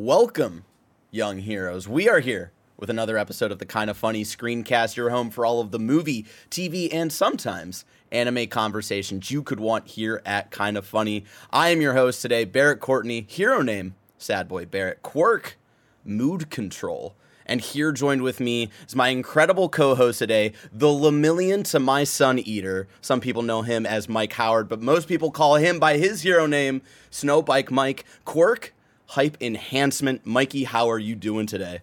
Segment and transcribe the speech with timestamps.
[0.00, 0.64] Welcome,
[1.10, 1.88] young heroes.
[1.88, 5.44] We are here with another episode of the Kind of Funny Screencast, your home for
[5.44, 10.78] all of the movie, TV, and sometimes anime conversations you could want here at Kind
[10.78, 11.24] of Funny.
[11.50, 15.58] I am your host today, Barrett Courtney, hero name, Sad Boy Barrett, quirk,
[16.04, 17.16] mood control.
[17.44, 22.04] And here joined with me is my incredible co host today, the Lemillion to my
[22.04, 22.86] Sun Eater.
[23.00, 26.46] Some people know him as Mike Howard, but most people call him by his hero
[26.46, 28.04] name, Snowbike Mike.
[28.24, 28.74] Quirk,
[29.08, 30.24] hype enhancement.
[30.24, 31.80] Mikey, how are you doing today?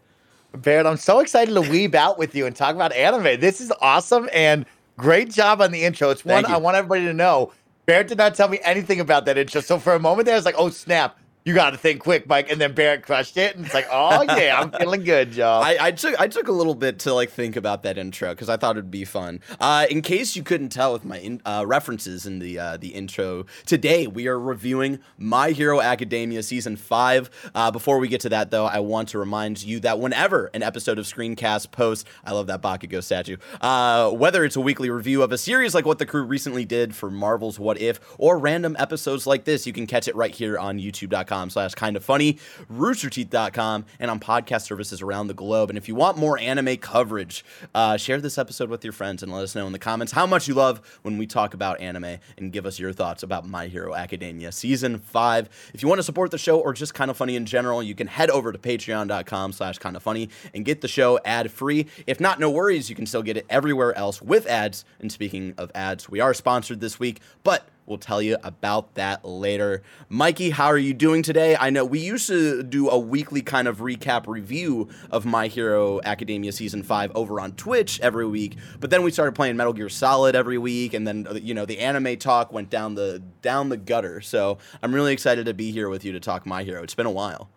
[0.53, 3.39] Barrett, I'm so excited to weeb out with you and talk about anime.
[3.39, 4.65] This is awesome and
[4.97, 6.09] great job on the intro.
[6.09, 7.51] It's one I want everybody to know.
[7.85, 9.61] Barrett did not tell me anything about that intro.
[9.61, 12.27] So for a moment there, I was like, oh snap you got to think quick,
[12.27, 12.49] Mike.
[12.49, 15.61] And then Barrett crushed it, and it's like, oh yeah, I'm feeling good, y'all.
[15.61, 18.49] I, I, took I took a little bit to like think about that intro because
[18.49, 19.41] I thought it'd be fun.
[19.59, 22.87] Uh, in case you couldn't tell with my in, uh, references in the uh, the
[22.89, 27.29] intro, today we are reviewing My Hero Academia season five.
[27.53, 30.63] Uh, before we get to that, though, I want to remind you that whenever an
[30.63, 33.37] episode of Screencast posts, I love that Bakugo statue.
[33.61, 36.95] Uh, whether it's a weekly review of a series like what the crew recently did
[36.95, 40.57] for Marvel's What If, or random episodes like this, you can catch it right here
[40.57, 42.37] on YouTube.com patreon.com slash kind of funny,
[42.71, 45.69] roosterteeth.com, and on podcast services around the globe.
[45.69, 49.31] And if you want more anime coverage, uh, share this episode with your friends and
[49.31, 52.17] let us know in the comments how much you love when we talk about anime
[52.37, 55.71] and give us your thoughts about My Hero Academia Season 5.
[55.73, 57.95] If you want to support the show or just kind of funny in general, you
[57.95, 61.87] can head over to patreon.com slash kind of funny and get the show ad free.
[62.07, 64.85] If not, no worries, you can still get it everywhere else with ads.
[64.99, 69.23] And speaking of ads, we are sponsored this week, but We'll tell you about that
[69.23, 69.83] later.
[70.09, 71.55] Mikey, how are you doing today?
[71.55, 76.01] I know we used to do a weekly kind of recap review of My Hero
[76.03, 79.89] Academia Season 5 over on Twitch every week, but then we started playing Metal Gear
[79.89, 83.77] Solid every week and then you know, the anime talk went down the down the
[83.77, 84.19] gutter.
[84.19, 86.81] So, I'm really excited to be here with you to talk My Hero.
[86.81, 87.49] It's been a while.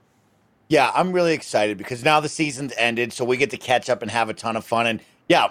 [0.69, 4.03] Yeah, I'm really excited because now the season's ended, so we get to catch up
[4.03, 5.49] and have a ton of fun and yeah,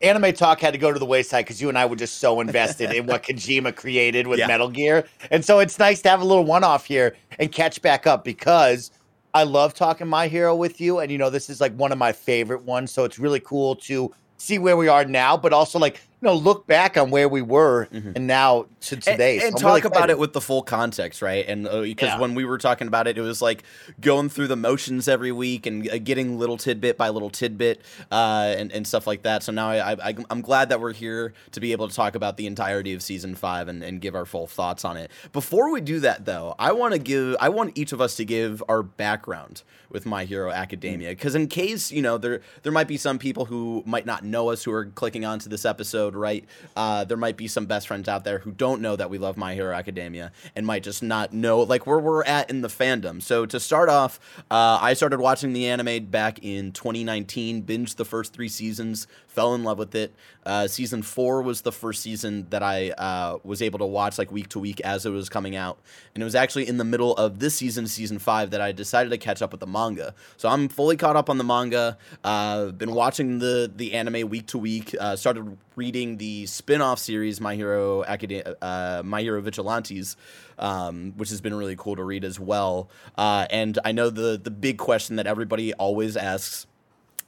[0.00, 2.40] anime talk had to go to the wayside because you and I were just so
[2.40, 4.46] invested in what Kojima created with yeah.
[4.46, 5.04] Metal Gear.
[5.30, 8.24] And so it's nice to have a little one off here and catch back up
[8.24, 8.90] because
[9.34, 11.00] I love talking My Hero with you.
[11.00, 12.90] And, you know, this is like one of my favorite ones.
[12.90, 16.34] So it's really cool to see where we are now, but also like you know
[16.34, 18.12] look back on where we were mm-hmm.
[18.14, 19.36] and now to today.
[19.36, 21.44] and, and so talk really about it with the full context right?
[21.46, 22.20] And uh, because yeah.
[22.20, 23.62] when we were talking about it it was like
[24.00, 28.54] going through the motions every week and uh, getting little tidbit by little tidbit uh,
[28.56, 29.42] and, and stuff like that.
[29.42, 32.36] So now I, I, i'm glad that we're here to be able to talk about
[32.36, 35.10] the entirety of season five and, and give our full thoughts on it.
[35.32, 38.24] Before we do that though i want to give i want each of us to
[38.24, 41.10] give our background with my hero academia.
[41.10, 44.50] Because in case you know there there might be some people who might not know
[44.50, 46.44] us who are clicking onto this episode episode right,
[46.76, 49.36] uh, there might be some best friends out there who don't know that we love
[49.36, 53.22] My Hero Academia and might just not know like where we're at in the fandom.
[53.22, 54.18] So to start off,
[54.50, 59.54] uh, I started watching the anime back in 2019, binged the first three seasons, fell
[59.54, 60.12] in love with it.
[60.44, 64.32] Uh, season four was the first season that I uh, was able to watch like
[64.32, 65.78] week to week as it was coming out,
[66.14, 69.10] and it was actually in the middle of this season, season five, that I decided
[69.10, 70.14] to catch up with the manga.
[70.36, 71.98] So I'm fully caught up on the manga.
[72.24, 74.94] Uh, been watching the the anime week to week.
[74.98, 80.16] Uh, started reading the spin-off series My Hero Academia, uh, My Hero Vigilantes.
[80.58, 82.90] Um, which has been really cool to read as well.
[83.16, 86.66] Uh, and I know the the big question that everybody always asks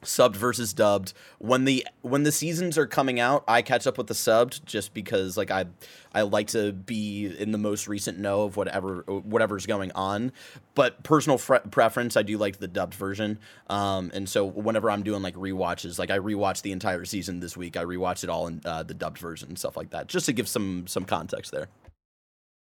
[0.03, 1.13] subbed versus dubbed.
[1.39, 4.93] When the when the seasons are coming out i catch up with the subbed just
[4.95, 5.65] because like i
[6.13, 10.33] i like to be in the most recent know of whatever whatever's going on.
[10.75, 13.39] But personal preference i do like the dubbed version.
[13.69, 17.57] Um and so whenever i'm doing like re-watches like i rewatch the entire season this
[17.57, 17.77] week.
[17.77, 20.33] I rewatch it all in uh, the dubbed version and stuff like that just to
[20.33, 21.69] give some some context there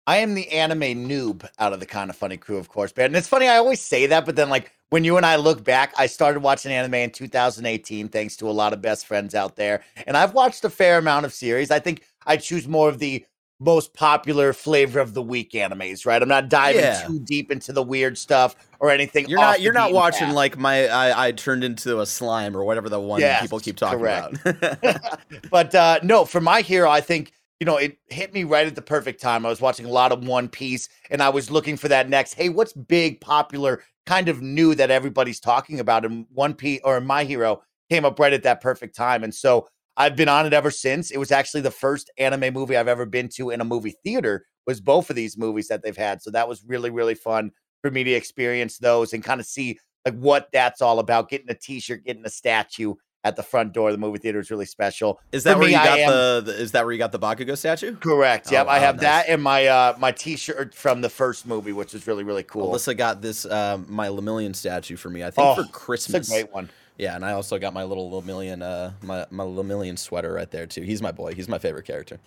[0.06, 2.91] I am the anime noob out of the kind of funny crew, of course.
[2.97, 5.64] And it's funny, I always say that, but then like when you and I look
[5.64, 9.56] back, I started watching anime in 2018, thanks to a lot of best friends out
[9.56, 9.81] there.
[10.06, 11.72] And I've watched a fair amount of series.
[11.72, 13.26] I think I choose more of the
[13.59, 16.22] most popular flavor of the week animes, right?
[16.22, 17.08] I'm not diving yeah.
[17.08, 19.29] too deep into the weird stuff or anything.
[19.29, 20.35] You're not you're not watching path.
[20.35, 23.78] like my I, I turned into a slime or whatever the one yes, people keep
[23.78, 24.46] talking correct.
[24.46, 25.20] about.
[25.50, 28.76] but uh no, for my hero, I think you know, it hit me right at
[28.76, 29.46] the perfect time.
[29.46, 32.34] I was watching a lot of One Piece and I was looking for that next,
[32.34, 36.05] hey, what's big, popular, kind of new that everybody's talking about?
[36.05, 39.23] And One Piece or My Hero came up right at that perfect time.
[39.23, 41.11] And so I've been on it ever since.
[41.11, 44.46] It was actually the first anime movie I've ever been to in a movie theater
[44.66, 46.22] was both of these movies that they've had.
[46.22, 47.52] So that was really, really fun
[47.82, 51.50] for me to experience those and kind of see like what that's all about, getting
[51.50, 54.66] a t-shirt, getting a statue at the front door of the movie theater is really
[54.66, 55.20] special.
[55.31, 57.20] Is that For where me, you got am, the, Is that where you got the
[57.20, 57.96] Bakugo statue?
[57.96, 58.52] Correct.
[58.52, 59.03] Yep, oh, I have nice.
[59.03, 62.72] that and my uh, my T-shirt from the first movie, which is really really cool.
[62.72, 65.23] Alyssa got this um, my Lemillion statue for me.
[65.23, 66.28] I think oh, for Christmas.
[66.28, 66.70] It's a great one.
[66.97, 70.67] Yeah, and I also got my little Lemillion uh my my Lemillion sweater right there
[70.67, 70.81] too.
[70.81, 71.34] He's my boy.
[71.34, 72.19] He's my favorite character.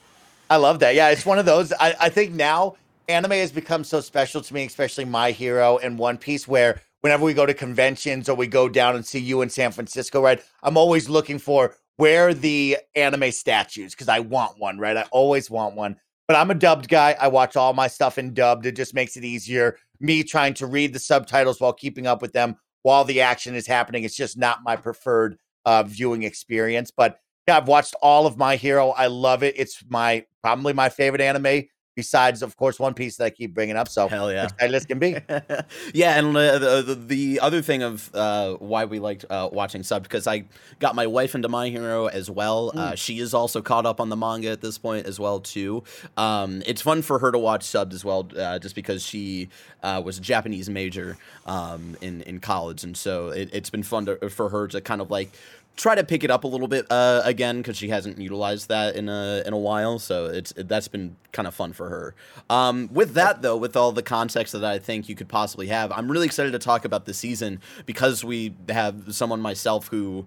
[0.49, 0.95] I love that.
[0.95, 1.73] Yeah, it's one of those.
[1.73, 2.77] I, I think now
[3.09, 7.25] anime has become so special to me, especially My Hero and One Piece, where whenever
[7.25, 10.43] we go to conventions or we go down and see you in San Francisco, right?
[10.65, 14.97] I'm always looking for where the anime statues because I want one, right?
[14.97, 15.99] I always want one.
[16.27, 17.15] But I'm a dubbed guy.
[17.21, 18.67] I watch all my stuff in dubbed.
[18.67, 19.77] It just makes it easier.
[20.01, 23.69] Me trying to read the subtitles while keeping up with them while the action is
[23.69, 24.03] happening.
[24.03, 26.91] It's just not my preferred uh, viewing experience.
[26.91, 28.89] But yeah, I've watched all of My Hero.
[28.89, 29.55] I love it.
[29.57, 33.77] It's my probably my favorite anime besides, of course, One Piece that I keep bringing
[33.77, 33.89] up.
[33.89, 35.17] So hell yeah, excited as can be.
[35.95, 39.83] yeah, and uh, the, the, the other thing of uh, why we liked uh, watching
[39.83, 40.45] sub because I
[40.79, 42.71] got my wife into My Hero as well.
[42.75, 42.97] Uh, mm.
[42.97, 45.83] she is also caught up on the manga at this point as well too.
[46.17, 49.49] Um, it's fun for her to watch subbed as well, uh, just because she
[49.83, 51.17] uh, was a Japanese major
[51.47, 55.01] um, in in college, and so it, has been fun to, for her to kind
[55.01, 55.31] of like
[55.77, 58.97] try to pick it up a little bit uh, again because she hasn't utilized that
[58.97, 59.99] in a in a while.
[59.99, 62.15] So it's it, that's been kind of fun for her.
[62.51, 65.93] Um, with that though, with all the context that I think you could possibly have,
[65.93, 70.27] I'm really excited to talk about the season because we have someone myself who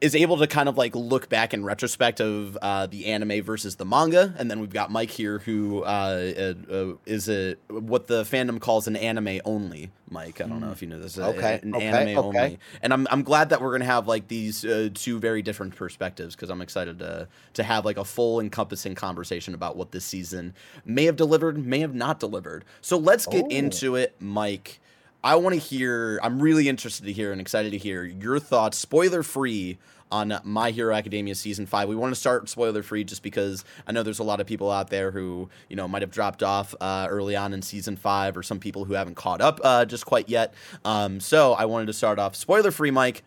[0.00, 3.76] is able to kind of like look back in retrospect of uh, the anime versus
[3.76, 6.32] the manga, and then we've got Mike here who uh,
[6.68, 9.90] uh, uh is a what the fandom calls an anime only.
[10.10, 10.72] Mike, I don't know mm.
[10.72, 11.18] if you know this.
[11.18, 12.38] Okay, an okay, anime okay.
[12.40, 15.74] only, and I'm I'm glad that we're gonna have like these uh, two very different
[15.74, 20.04] perspectives because I'm excited to to have like a full encompassing conversation about what this
[20.04, 20.54] season
[20.84, 22.64] may have delivered, may have not delivered.
[22.80, 23.48] So let's get oh.
[23.48, 24.80] into it, Mike.
[25.22, 28.78] I want to hear, I'm really interested to hear and excited to hear your thoughts,
[28.78, 29.78] spoiler free,
[30.10, 31.88] on My Hero Academia season five.
[31.88, 34.70] We want to start spoiler free just because I know there's a lot of people
[34.70, 38.36] out there who, you know, might have dropped off uh, early on in season five
[38.36, 40.54] or some people who haven't caught up uh, just quite yet.
[40.84, 43.22] Um, so I wanted to start off spoiler free, Mike.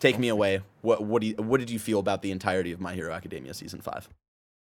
[0.00, 0.60] Take me away.
[0.82, 3.54] What what, do you, what did you feel about the entirety of My Hero Academia
[3.54, 4.08] season five?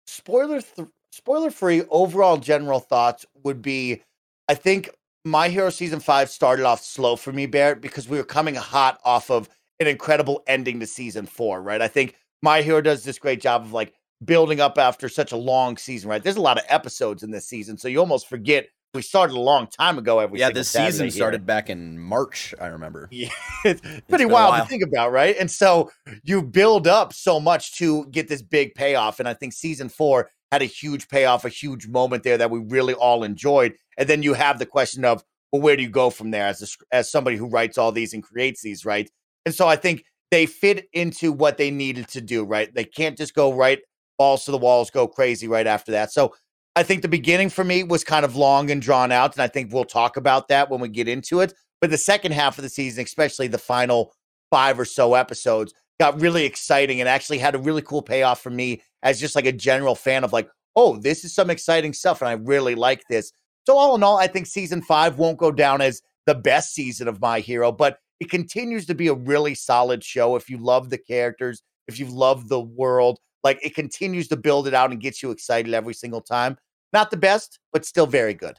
[0.07, 1.83] Spoiler th- spoiler free.
[1.89, 4.01] Overall, general thoughts would be,
[4.49, 4.89] I think
[5.23, 8.99] my Hero season five started off slow for me, Barrett, because we were coming hot
[9.03, 11.81] off of an incredible ending to season four, right?
[11.81, 15.37] I think My Hero does this great job of like building up after such a
[15.37, 16.23] long season, right?
[16.23, 19.39] There's a lot of episodes in this season, so you almost forget we started a
[19.39, 20.19] long time ago.
[20.19, 21.11] Every yeah, this season here.
[21.11, 22.53] started back in March.
[22.59, 23.07] I remember.
[23.11, 23.29] Yeah,
[23.65, 25.35] it's pretty it's wild to think about, right?
[25.39, 25.91] And so
[26.23, 30.29] you build up so much to get this big payoff, and I think season four
[30.51, 33.73] had a huge payoff, a huge moment there that we really all enjoyed.
[33.97, 36.61] And then you have the question of, well, where do you go from there as
[36.61, 39.09] a, as somebody who writes all these and creates these, right?
[39.45, 42.73] And so I think they fit into what they needed to do, right?
[42.73, 43.79] They can't just go right
[44.17, 46.11] balls to the walls, go crazy right after that.
[46.11, 46.33] So
[46.75, 49.47] I think the beginning for me was kind of long and drawn out, and I
[49.47, 51.53] think we'll talk about that when we get into it.
[51.81, 54.13] But the second half of the season, especially the final
[54.49, 58.49] five or so episodes, got really exciting and actually had a really cool payoff for
[58.49, 62.21] me as just like a general fan of like, oh, this is some exciting stuff,
[62.21, 63.31] and I really like this.
[63.67, 67.07] So all in all, I think season five won't go down as the best season
[67.07, 70.35] of My Hero, but it continues to be a really solid show.
[70.35, 74.67] If you love the characters, if you love the world, like it continues to build
[74.67, 76.57] it out and gets you excited every single time.
[76.93, 78.57] Not the best, but still very good.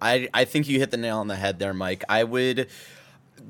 [0.00, 2.04] I, I think you hit the nail on the head there, Mike.
[2.08, 2.68] I would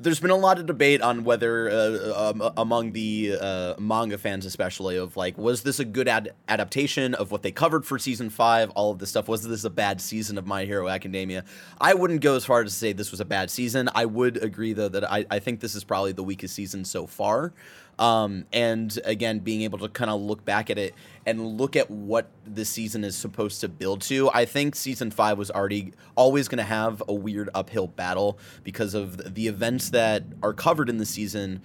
[0.01, 4.47] there's been a lot of debate on whether uh, um, among the uh, manga fans
[4.47, 8.31] especially of like was this a good ad- adaptation of what they covered for season
[8.31, 9.29] 5 all of this stuff.
[9.29, 11.45] Was this a bad season of my hero academia?
[11.81, 13.89] I wouldn't go as far as to say this was a bad season.
[13.95, 17.07] I would agree though that i, I think this is probably the weakest season so
[17.07, 17.53] far.
[17.99, 21.91] Um, and again, being able to kind of look back at it and look at
[21.91, 26.49] what the season is supposed to build to, I think season five was already always
[26.49, 30.99] going to have a weird uphill battle because of the events that are covered in
[30.99, 31.63] the season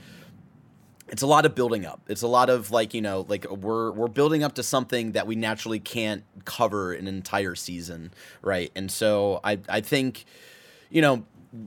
[1.10, 2.02] it's a lot of building up.
[2.08, 5.28] It's a lot of like you know like we're we're building up to something that
[5.28, 8.12] we naturally can't cover an entire season,
[8.42, 8.72] right?
[8.76, 10.26] And so I I think
[10.90, 11.26] you know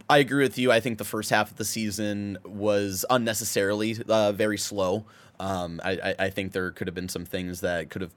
[0.08, 0.70] I agree with you.
[0.70, 5.06] I think the first half of the season was unnecessarily uh, very slow.
[5.40, 8.12] Um, I, I, think there could have been some things that could have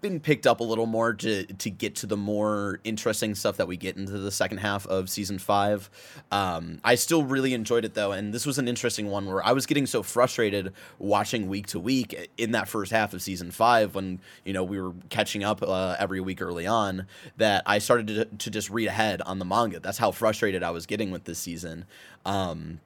[0.00, 3.68] been picked up a little more to to get to the more interesting stuff that
[3.68, 5.90] we get into the second half of season five.
[6.30, 9.52] Um, I still really enjoyed it though, and this was an interesting one where I
[9.52, 13.94] was getting so frustrated watching week to week in that first half of season five
[13.94, 18.06] when you know we were catching up uh, every week early on that I started
[18.06, 19.78] to, to just read ahead on the manga.
[19.78, 21.84] That's how frustrated I was getting with this season.
[22.24, 22.80] Um,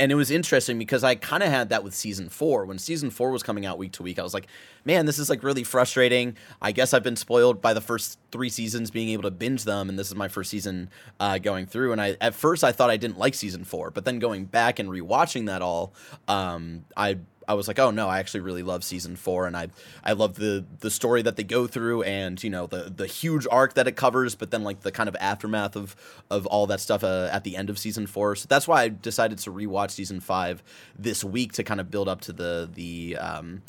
[0.00, 2.64] and it was interesting because I kind of had that with season four.
[2.64, 4.46] When season four was coming out week to week, I was like,
[4.82, 6.38] man, this is like really frustrating.
[6.62, 9.90] I guess I've been spoiled by the first three seasons being able to binge them,
[9.90, 10.88] and this is my first season
[11.20, 11.92] uh, going through.
[11.92, 14.78] And I at first I thought I didn't like season four, but then going back
[14.78, 15.92] and rewatching that all,
[16.28, 17.18] um, I
[17.50, 19.70] I was like, oh no, I actually really love season four, and I
[20.04, 23.44] I love the the story that they go through, and you know the the huge
[23.50, 25.96] arc that it covers, but then like the kind of aftermath of
[26.30, 28.36] of all that stuff uh, at the end of season four.
[28.36, 30.62] So that's why I decided to rewatch season five
[30.96, 33.16] this week to kind of build up to the the.
[33.16, 33.62] Um,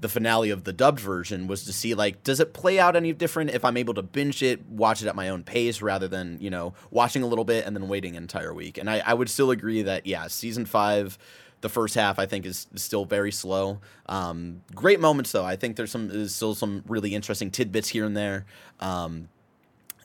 [0.00, 3.12] the finale of the dubbed version was to see like does it play out any
[3.12, 6.38] different if I'm able to binge it, watch it at my own pace rather than
[6.40, 8.78] you know watching a little bit and then waiting an entire week.
[8.78, 11.18] And I, I would still agree that yeah, season five
[11.60, 13.80] the first half I think is, is still very slow.
[14.06, 15.44] Um, great moments though.
[15.44, 18.46] I think there's some there's still some really interesting tidbits here and there.
[18.80, 19.28] Um,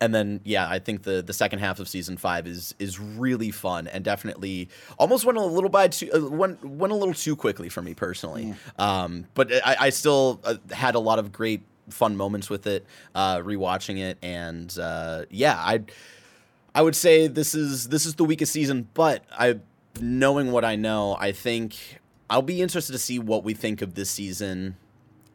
[0.02, 3.52] and then yeah, I think the the second half of season five is is really
[3.52, 7.36] fun and definitely almost went a little by too uh, went went a little too
[7.36, 8.54] quickly for me personally.
[8.78, 8.84] Mm.
[8.84, 12.86] Um, but I, I still uh, had a lot of great fun moments with it,
[13.16, 15.84] uh, rewatching it, and uh, yeah, I
[16.76, 19.60] I would say this is this is the weakest season, but I
[20.00, 23.96] knowing what I know, I think I'll be interested to see what we think of
[23.96, 24.78] this season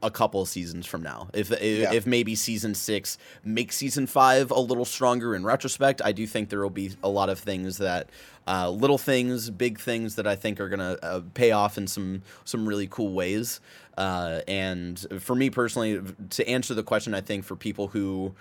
[0.03, 1.29] a couple seasons from now.
[1.35, 1.93] If if, yeah.
[1.93, 6.51] if, maybe season six makes season five a little stronger in retrospect, I do think
[6.51, 8.09] there will be a lot of things that,
[8.47, 12.23] uh, little things, big things that I think are gonna uh, pay off in some
[12.45, 13.61] some really cool ways.
[13.97, 16.01] Uh, and for me personally,
[16.31, 18.35] to answer the question, I think for people who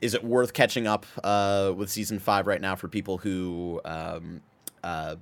[0.00, 4.40] is it worth catching up uh, with season five right now for people who um,
[4.82, 5.14] uh,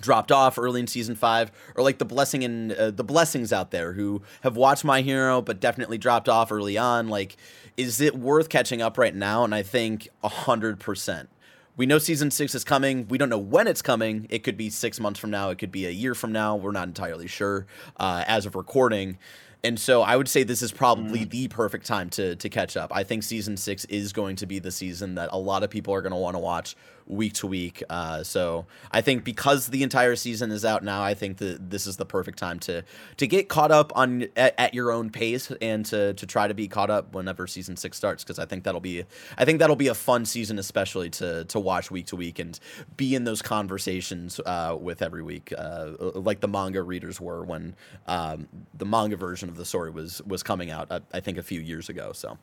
[0.00, 3.70] dropped off early in season five, or like the blessing and uh, the blessings out
[3.70, 7.08] there who have watched My Hero but definitely dropped off early on.
[7.08, 7.36] Like,
[7.76, 9.44] is it worth catching up right now?
[9.44, 11.28] And I think a hundred percent.
[11.76, 13.06] We know season six is coming.
[13.06, 14.26] We don't know when it's coming.
[14.30, 15.50] It could be six months from now.
[15.50, 16.56] It could be a year from now.
[16.56, 17.66] We're not entirely sure
[17.98, 19.16] uh, as of recording.
[19.64, 21.30] And so I would say this is probably mm.
[21.30, 22.90] the perfect time to to catch up.
[22.94, 25.94] I think season six is going to be the season that a lot of people
[25.94, 26.76] are going to want to watch
[27.08, 27.82] week to week.
[27.88, 31.86] Uh, so I think because the entire season is out now, I think that this
[31.86, 32.84] is the perfect time to
[33.16, 36.54] to get caught up on at, at your own pace and to to try to
[36.54, 38.22] be caught up whenever season six starts.
[38.22, 39.04] Because I think that'll be
[39.36, 42.58] I think that'll be a fun season, especially to to watch week to week and
[42.96, 47.74] be in those conversations uh, with every week, uh, like the manga readers were when
[48.06, 50.88] um, the manga version of the story was was coming out.
[50.90, 52.12] Uh, I think a few years ago.
[52.12, 52.38] So.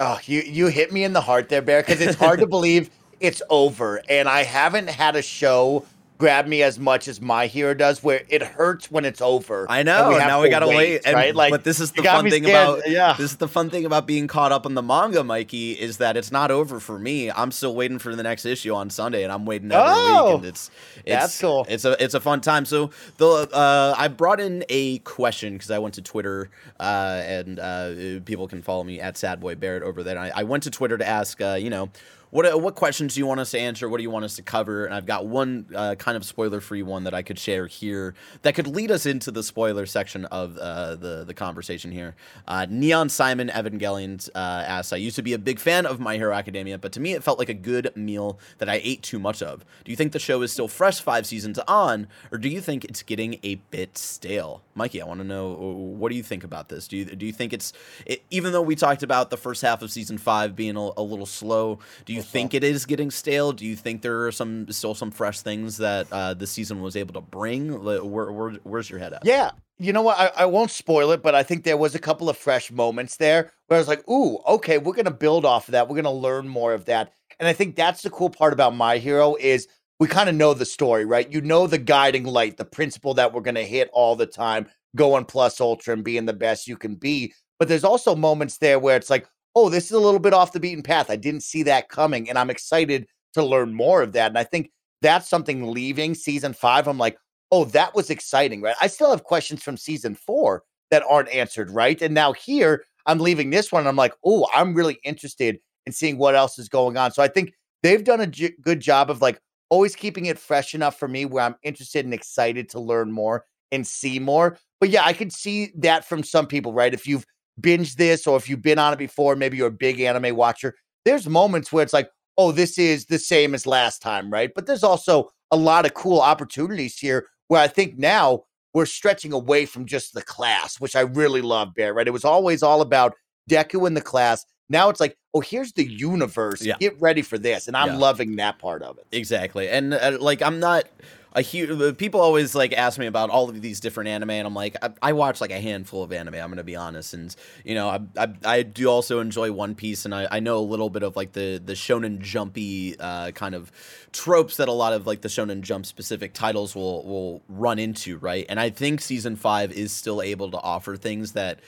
[0.00, 2.88] Oh, you you hit me in the heart there, Bear, because it's hard to believe
[3.20, 4.02] it's over.
[4.08, 5.84] And I haven't had a show
[6.18, 9.84] grab me as much as my hero does where it hurts when it's over i
[9.84, 11.02] know we now we gotta wait, wait.
[11.06, 12.80] And, right like but this is the fun thing scared.
[12.80, 15.72] about yeah this is the fun thing about being caught up on the manga mikey
[15.72, 18.90] is that it's not over for me i'm still waiting for the next issue on
[18.90, 22.14] sunday and i'm waiting every oh, week and it's, it's that's cool it's a it's
[22.14, 26.02] a fun time so the uh i brought in a question because i went to
[26.02, 30.42] twitter uh and uh people can follow me at sadboy barrett over there I, I
[30.42, 31.90] went to twitter to ask uh you know
[32.30, 33.88] what uh, what questions do you want us to answer?
[33.88, 34.84] What do you want us to cover?
[34.84, 38.14] And I've got one uh, kind of spoiler free one that I could share here
[38.42, 42.14] that could lead us into the spoiler section of uh, the the conversation here.
[42.46, 46.16] Uh, Neon Simon Evangelion uh, asks, "I used to be a big fan of My
[46.16, 49.18] Hero Academia, but to me it felt like a good meal that I ate too
[49.18, 49.64] much of.
[49.84, 52.84] Do you think the show is still fresh five seasons on, or do you think
[52.84, 56.68] it's getting a bit stale?" Mikey, I want to know what do you think about
[56.68, 56.86] this?
[56.86, 57.72] Do you do you think it's
[58.06, 61.02] it, even though we talked about the first half of season five being a, a
[61.02, 61.80] little slow?
[62.04, 63.52] Do you think it is getting stale?
[63.52, 66.96] Do you think there are some still some fresh things that uh, the season was
[66.96, 67.82] able to bring?
[67.82, 69.24] Where, where, where's your head at?
[69.24, 70.18] Yeah, you know what?
[70.18, 73.16] I, I won't spoil it, but I think there was a couple of fresh moments
[73.16, 75.88] there where I was like, "Ooh, okay, we're gonna build off of that.
[75.88, 78.98] We're gonna learn more of that." And I think that's the cool part about My
[78.98, 81.30] Hero is we kind of know the story, right?
[81.30, 84.66] You know the guiding light, the principle that we're going to hit all the time,
[84.94, 87.32] going plus ultra and being the best you can be.
[87.58, 90.52] But there's also moments there where it's like, oh, this is a little bit off
[90.52, 91.10] the beaten path.
[91.10, 92.28] I didn't see that coming.
[92.28, 94.30] And I'm excited to learn more of that.
[94.30, 94.70] And I think
[95.02, 96.86] that's something leaving season five.
[96.86, 97.18] I'm like,
[97.50, 98.76] oh, that was exciting, right?
[98.80, 100.62] I still have questions from season four
[100.92, 102.00] that aren't answered, right?
[102.00, 103.86] And now here, I'm leaving this one.
[103.86, 107.10] I'm like, oh, I'm really interested in seeing what else is going on.
[107.10, 110.74] So I think they've done a j- good job of like always keeping it fresh
[110.74, 114.56] enough for me where I'm interested and excited to learn more and see more.
[114.80, 116.94] But yeah, I could see that from some people, right?
[116.94, 117.26] If you've
[117.60, 120.74] binged this or if you've been on it before, maybe you're a big anime watcher,
[121.04, 124.50] there's moments where it's like, oh, this is the same as last time, right?
[124.54, 129.32] But there's also a lot of cool opportunities here where I think now we're stretching
[129.32, 132.06] away from just the class, which I really love, Bear, right?
[132.06, 133.14] It was always all about
[133.50, 134.44] Deku in the class.
[134.68, 136.62] Now it's like, oh, here's the universe.
[136.64, 136.76] Yeah.
[136.78, 137.66] Get ready for this.
[137.66, 137.96] And I'm yeah.
[137.96, 139.06] loving that part of it.
[139.10, 139.68] Exactly.
[139.68, 140.84] And uh, like, I'm not
[141.32, 144.54] a huge people always like ask me about all of these different anime and i'm
[144.54, 147.74] like i, I watch like a handful of anime i'm gonna be honest and you
[147.74, 150.90] know I, I, I do also enjoy one piece and I, I know a little
[150.90, 153.70] bit of like the the shonen jumpy uh, kind of
[154.12, 158.18] tropes that a lot of like the shonen jump specific titles will will run into
[158.18, 158.46] right?
[158.48, 161.60] And i think season five is still able to offer things that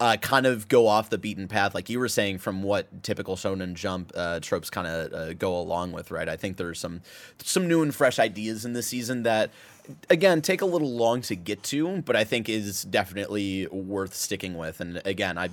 [0.00, 3.36] uh, kind of go off the beaten path, like you were saying, from what typical
[3.36, 6.28] Shonen Jump uh, tropes kind of uh, go along with, right?
[6.28, 7.02] I think there's some
[7.42, 9.50] some new and fresh ideas in this season that
[10.08, 14.56] again take a little long to get to but i think is definitely worth sticking
[14.56, 15.48] with and again i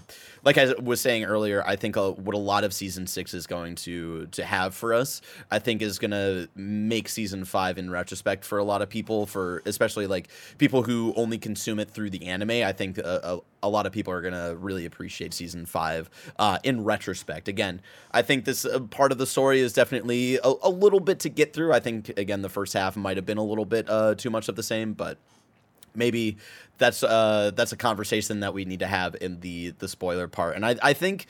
[0.48, 3.46] like i was saying earlier i think uh, what a lot of season six is
[3.46, 7.90] going to to have for us i think is going to make season five in
[7.90, 12.10] retrospect for a lot of people for especially like people who only consume it through
[12.10, 13.20] the anime i think a,
[13.62, 17.50] a, a lot of people are going to really appreciate season five uh, in retrospect.
[17.50, 21.20] Again i think this uh, part of the story is definitely a, a, little bit
[21.20, 21.74] to get through.
[21.74, 24.48] I think again the first half might have been a little bit uh, too much
[24.48, 25.18] of the same, but
[25.98, 26.38] maybe
[26.78, 30.56] that's uh that's a conversation that we need to have in the the spoiler part.
[30.56, 31.28] And I I think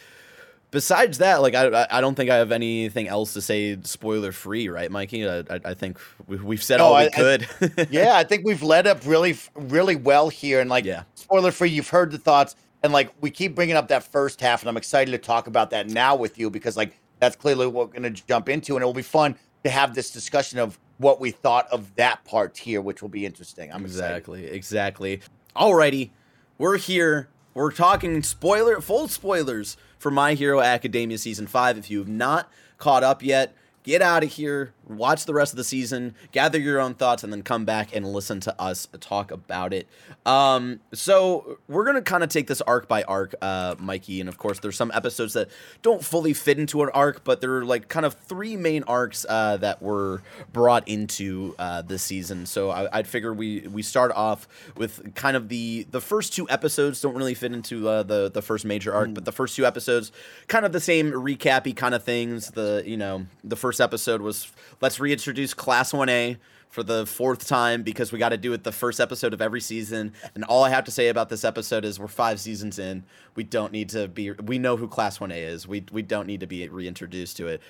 [0.72, 4.70] besides that, like I I don't think I have anything else to say spoiler free,
[4.70, 5.28] right, Mikey?
[5.28, 7.48] I I, think we've said all we I, could.
[7.62, 11.04] I, yeah, I think we've led up really really well here, and like yeah.
[11.16, 11.70] spoiler free.
[11.70, 14.78] You've heard the thoughts, and like we keep bringing up that first half, and I'm
[14.78, 18.14] excited to talk about that now with you because like that's clearly what we're going
[18.14, 21.32] to jump into, and it will be fun to have this discussion of what we
[21.32, 23.72] thought of that part here, which will be interesting.
[23.72, 24.56] I'm exactly, excited.
[24.56, 25.22] exactly.
[25.56, 26.12] Alrighty,
[26.58, 27.30] we're here.
[27.54, 31.77] We're talking spoiler, full spoilers for My Hero Academia season five.
[31.77, 35.58] If you have not caught up yet, get out of here, watch the rest of
[35.58, 39.32] the season, gather your own thoughts, and then come back and listen to us talk
[39.32, 39.88] about it.
[40.25, 44.38] Um, so we're gonna kind of take this arc by arc, uh, Mikey, and of
[44.38, 45.50] course, there's some episodes that
[45.82, 49.25] don't fully fit into an arc, but there are like kind of three main arcs
[49.27, 52.46] uh, that were brought into uh, this season.
[52.46, 56.50] So I, would figure we we start off with kind of the the first two
[56.50, 59.13] episodes don't really fit into uh, the the first major arc, mm.
[59.13, 60.12] but the first two episodes
[60.48, 62.51] kind of the same recappy kind of things.
[62.51, 66.37] The you know the first episode was let's reintroduce Class 1A
[66.70, 69.61] for the fourth time because we got to do it the first episode of every
[69.61, 70.13] season.
[70.35, 73.03] And all I have to say about this episode is we're five seasons in.
[73.35, 74.31] We don't need to be.
[74.31, 75.68] We know who Class 1A is.
[75.68, 77.61] We we don't need to be reintroduced to it.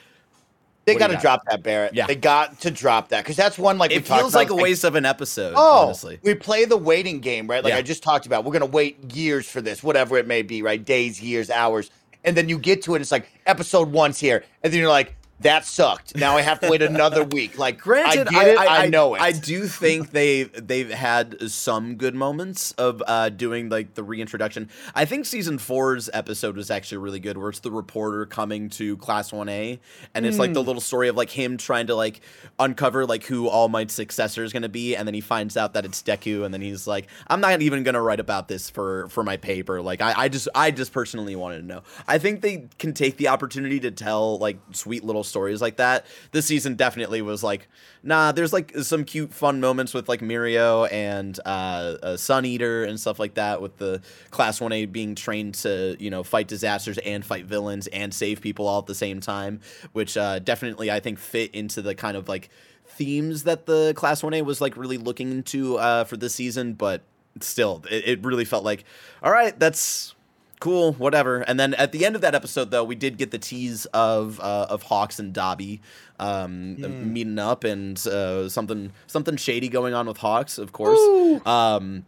[0.88, 1.93] They got to drop that, Barrett.
[1.93, 4.86] Yeah, they got to drop that because that's one like it feels like a waste
[4.86, 5.54] of an episode.
[5.56, 6.17] Oh, honestly.
[6.24, 7.62] we play the waiting game, right?
[7.62, 7.80] Like yeah.
[7.80, 8.46] I just talked about.
[8.46, 10.84] We're gonna wait years for this, whatever it may be, right?
[10.84, 11.91] Days, years, hours,
[12.24, 13.02] and then you get to it.
[13.02, 16.15] It's like episode one's here, and then you're like, that sucked.
[16.15, 17.60] Now I have to wait another week.
[17.60, 19.21] Like, granted, I, it, I, I, know it.
[19.21, 24.69] I do think they they've had some good moments of uh, doing like the reintroduction.
[24.95, 28.97] I think season four's episode was actually really good, where it's the reporter coming to
[28.97, 29.80] Class One A,
[30.15, 30.39] and it's mm.
[30.39, 30.67] like the hmm.
[30.67, 32.21] little story of like him trying to like
[32.58, 35.76] uncover like who All Might's successor is going to be, and then he finds out
[35.76, 38.71] that it's Deku, and then he's like, I'm not even going to write about this
[38.71, 39.84] for for my paper.
[39.84, 41.84] Like, I, I just I just personally wanted to know.
[42.08, 46.06] I think they can take the opportunity to tell like sweet little stories like that.
[46.32, 47.68] This season definitely was like,
[48.04, 52.84] nah, there's like some cute, fun moments with like Mirio and uh, uh, Sun Eater
[52.84, 56.98] and stuff like that, with the Class 1A being trained to, you know, fight disasters
[57.00, 59.62] and fight villains and save people all at the same time,
[59.94, 62.50] which uh, definitely I think fit into the kind of like
[62.88, 67.04] themes that the Class 1A was like really looking into uh, for this season, but
[67.42, 68.84] still, it, it really felt like,
[69.22, 70.16] all right, that's
[70.60, 71.41] cool, whatever.
[71.41, 74.39] And then at the end of that episode, though, we did get the tease of
[74.39, 75.80] uh, of Hawks and Dabi
[76.20, 77.06] um, mm.
[77.06, 81.00] meeting up, and uh, something something shady going on with Hawks, of course.
[81.46, 82.06] Um,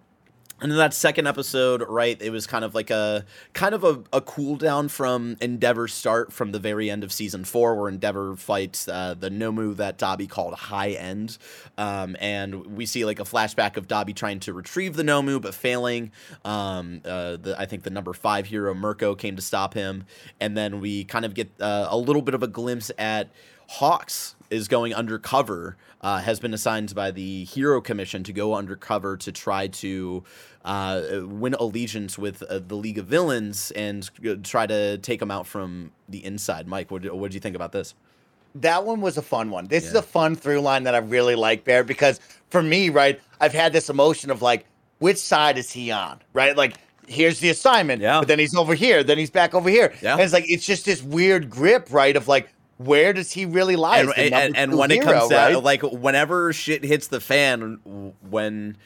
[0.61, 4.03] and in that second episode, right, it was kind of like a kind of a,
[4.11, 8.35] a cool down from Endeavor's start from the very end of season four, where Endeavor
[8.35, 11.37] fights uh, the Nomu that Dabi called High End,
[11.77, 15.53] um, and we see like a flashback of Dabi trying to retrieve the Nomu but
[15.53, 16.11] failing.
[16.43, 20.05] Um, uh, the, I think the number five hero Mirko came to stop him,
[20.39, 23.29] and then we kind of get uh, a little bit of a glimpse at
[23.69, 29.15] Hawks is going undercover, uh, has been assigned by the Hero Commission to go undercover
[29.17, 30.23] to try to
[30.65, 34.09] uh, win allegiance with uh, the League of Villains and
[34.43, 36.67] try to take them out from the inside.
[36.67, 37.95] Mike, what did you think about this?
[38.55, 39.67] That one was a fun one.
[39.67, 39.89] This yeah.
[39.89, 42.19] is a fun through line that I really like, Bear, because
[42.49, 44.65] for me, right, I've had this emotion of like,
[44.97, 46.57] which side is he on, right?
[46.57, 46.75] Like,
[47.07, 48.19] here's the assignment, yeah.
[48.19, 49.93] but then he's over here, then he's back over here.
[50.01, 50.13] Yeah.
[50.13, 53.75] And it's like, it's just this weird grip, right, of like, where does he really
[53.75, 53.99] lie?
[53.99, 55.51] And, and, and when hero, it comes right?
[55.53, 58.77] down, like whenever shit hits the fan, when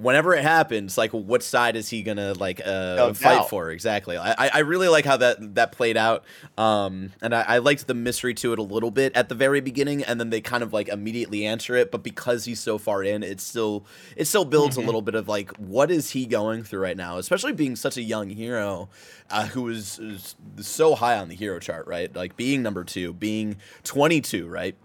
[0.00, 4.16] whenever it happens, like what side is he gonna like uh, no fight for exactly?
[4.16, 6.24] I, I really like how that that played out,
[6.56, 9.60] um, and I, I, liked the mystery to it a little bit at the very
[9.60, 11.90] beginning, and then they kind of like immediately answer it.
[11.90, 13.84] But because he's so far in, it still
[14.16, 14.84] it still builds mm-hmm.
[14.84, 17.96] a little bit of like what is he going through right now, especially being such
[17.96, 18.88] a young hero
[19.30, 22.14] uh, who is, is so high on the hero chart, right?
[22.14, 24.76] Like being number two, being twenty two, right?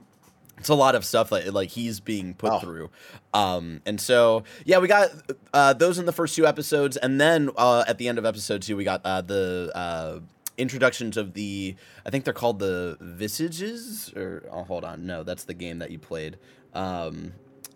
[0.57, 2.59] It's a lot of stuff that like he's being put oh.
[2.59, 2.89] through
[3.33, 5.09] um and so yeah we got
[5.53, 8.61] uh those in the first two episodes and then uh at the end of episode
[8.61, 10.19] two we got uh the uh
[10.57, 15.43] introductions of the i think they're called the visages or oh hold on no that's
[15.43, 16.37] the game that you played
[16.73, 17.33] um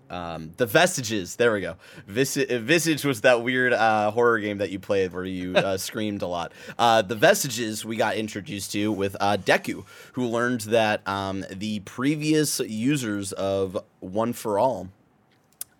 [0.10, 1.36] um, the Vestiges.
[1.36, 1.76] There we go.
[2.08, 6.22] Vis- Visage was that weird uh, horror game that you played where you uh, screamed
[6.22, 6.52] a lot.
[6.78, 11.80] Uh, the Vestiges we got introduced to with uh, Deku, who learned that um, the
[11.82, 14.89] previous users of One for All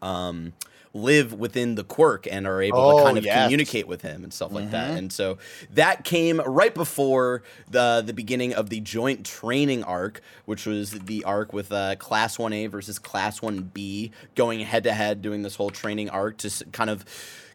[0.02, 0.54] um,
[0.94, 3.44] live within the quirk and are able oh, to kind of yes.
[3.44, 4.72] communicate with him and stuff like mm-hmm.
[4.72, 4.98] that.
[4.98, 5.38] And so
[5.72, 11.24] that came right before the the beginning of the joint training arc, which was the
[11.24, 15.70] arc with uh, Class 1A versus Class 1B going head to head, doing this whole
[15.70, 17.06] training arc to kind of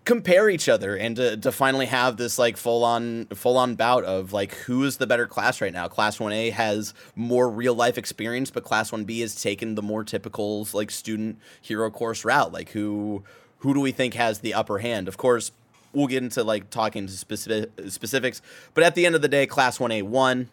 [0.04, 4.04] compare each other and to, to finally have this like full on full on bout
[4.04, 5.88] of like who is the better class right now?
[5.88, 10.66] Class 1a has more real life experience but class 1b has taken the more typical
[10.72, 12.52] like student hero course route.
[12.52, 13.22] Like who
[13.58, 15.08] who do we think has the upper hand?
[15.08, 15.52] Of course
[15.94, 18.42] we'll get into like talking to specific specifics
[18.74, 20.50] but at the end of the day class 1a won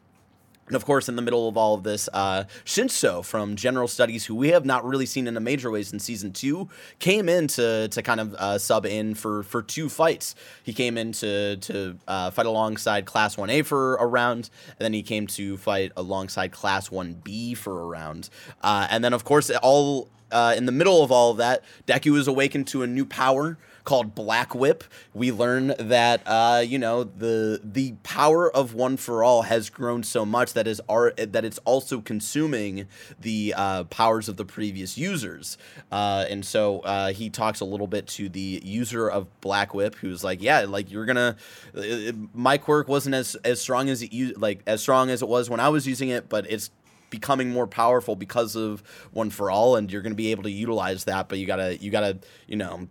[0.71, 4.25] and of course, in the middle of all of this, uh, Shinso from General Studies,
[4.25, 7.49] who we have not really seen in a major ways in season two, came in
[7.49, 10.33] to, to kind of uh, sub in for, for two fights.
[10.63, 14.93] He came in to, to uh, fight alongside Class 1A for a round, and then
[14.93, 18.29] he came to fight alongside Class 1B for a round.
[18.61, 22.17] Uh, and then, of course, all uh, in the middle of all of that, Deku
[22.17, 24.83] is awakened to a new power called Black Whip.
[25.13, 30.03] We learn that uh, you know the the power of One for All has grown
[30.03, 32.87] so much that is our, that it's also consuming
[33.19, 35.57] the uh, powers of the previous users.
[35.91, 39.95] Uh, and so uh, he talks a little bit to the user of Black Whip,
[39.95, 41.35] who's like, yeah, like you're gonna.
[41.75, 45.49] Uh, my quirk wasn't as as strong as it like as strong as it was
[45.49, 46.71] when I was using it, but it's
[47.11, 50.49] becoming more powerful because of one for all and you're going to be able to
[50.49, 52.17] utilize that but you got to you got to
[52.47, 52.87] you know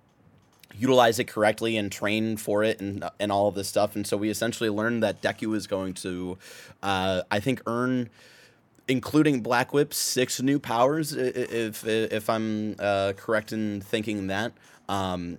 [0.75, 3.97] utilize it correctly and train for it and and all of this stuff.
[3.97, 6.39] And so we essentially learned that Deku is going to,
[6.83, 8.11] uh, I think, earn.
[8.89, 14.53] Including Black Whip, six new powers, if if I'm uh, correct in thinking that.
[14.89, 15.39] Um,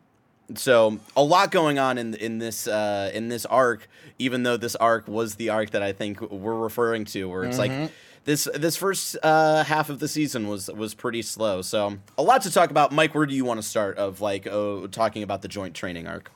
[0.56, 4.78] so a lot going on in in this uh, in this arc, even though this
[4.78, 7.82] arc was the arc that I think we're referring to, where it's mm-hmm.
[7.82, 7.92] like
[8.24, 11.62] this this first uh, half of the season was was pretty slow.
[11.62, 12.92] So a lot to talk about.
[12.92, 13.98] Mike, where do you want to start?
[13.98, 16.32] Of like uh, talking about the joint training arc.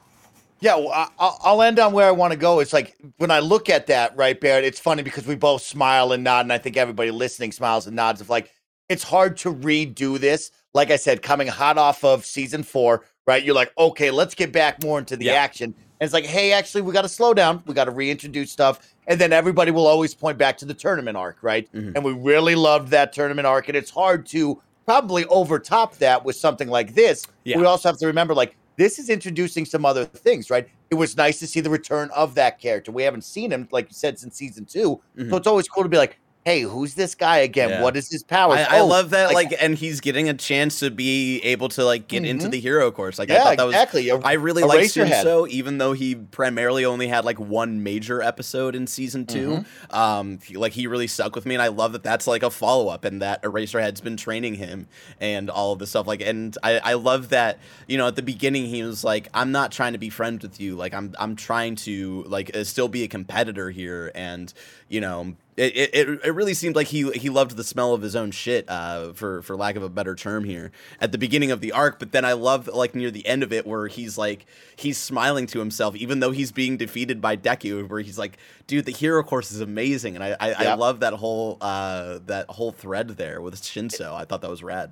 [0.62, 2.60] Yeah, well, I'll end on where I want to go.
[2.60, 4.64] It's like when I look at that, right, Barrett.
[4.64, 7.96] It's funny because we both smile and nod, and I think everybody listening smiles and
[7.96, 8.22] nods.
[8.22, 8.52] Of like,
[8.90, 10.52] it's hard to redo this.
[10.74, 13.44] Like I said, coming hot off of season four, right?
[13.44, 15.34] You're like, okay, let's get back more into the yeah.
[15.34, 15.76] action.
[16.00, 17.64] And it's like, hey, actually, we got to slow down.
[17.66, 18.94] We got to reintroduce stuff.
[19.08, 21.72] And then everybody will always point back to the tournament arc, right?
[21.72, 21.94] Mm-hmm.
[21.96, 23.70] And we really loved that tournament arc.
[23.70, 27.28] And it's hard to probably overtop that with something like this.
[27.44, 27.58] Yeah.
[27.58, 30.68] We also have to remember, like, this is introducing some other things, right?
[30.90, 32.92] It was nice to see the return of that character.
[32.92, 35.30] We haven't seen him, like you said, since season 2 mm-hmm.
[35.30, 37.70] So it's always cool to be like, hey, who's this guy again?
[37.70, 37.82] Yeah.
[37.82, 38.54] What is his power?
[38.54, 41.70] I, I oh, love that, like, like, and he's getting a chance to be able
[41.70, 42.30] to like get mm-hmm.
[42.30, 43.18] into the hero course.
[43.18, 44.12] Like, yeah, I thought that exactly.
[44.12, 44.24] was.
[44.24, 48.76] A, I really like so even though he primarily only had like one major episode
[48.76, 49.96] in season 2 mm-hmm.
[49.96, 52.52] Um, he, like he really stuck with me, and I love that that's like a
[52.52, 54.88] follow up, and that Eraserhead's been training him
[55.20, 56.06] and all of this stuff.
[56.06, 59.52] Like, and I, I love that you know at the beginning he was like, I'm
[59.52, 60.76] not trying to be friends with you.
[60.76, 64.54] Like, I'm I'm trying to like uh, still be a competitor here, and
[64.90, 68.16] you know it, it, it really seemed like he he loved the smell of his
[68.16, 71.62] own shit, uh, for for lack of a better term here at the beginning of
[71.62, 71.98] the arc.
[71.98, 75.48] But then I love like near the end of it where he's like he's smiling
[75.48, 78.38] to himself even though he's being defeated by Deku, where he's like,
[78.68, 82.50] dude, the hero course is amazing, and I I, I love that whole uh that
[82.50, 84.14] whole thread there with Shinso.
[84.14, 84.92] I thought that was rad.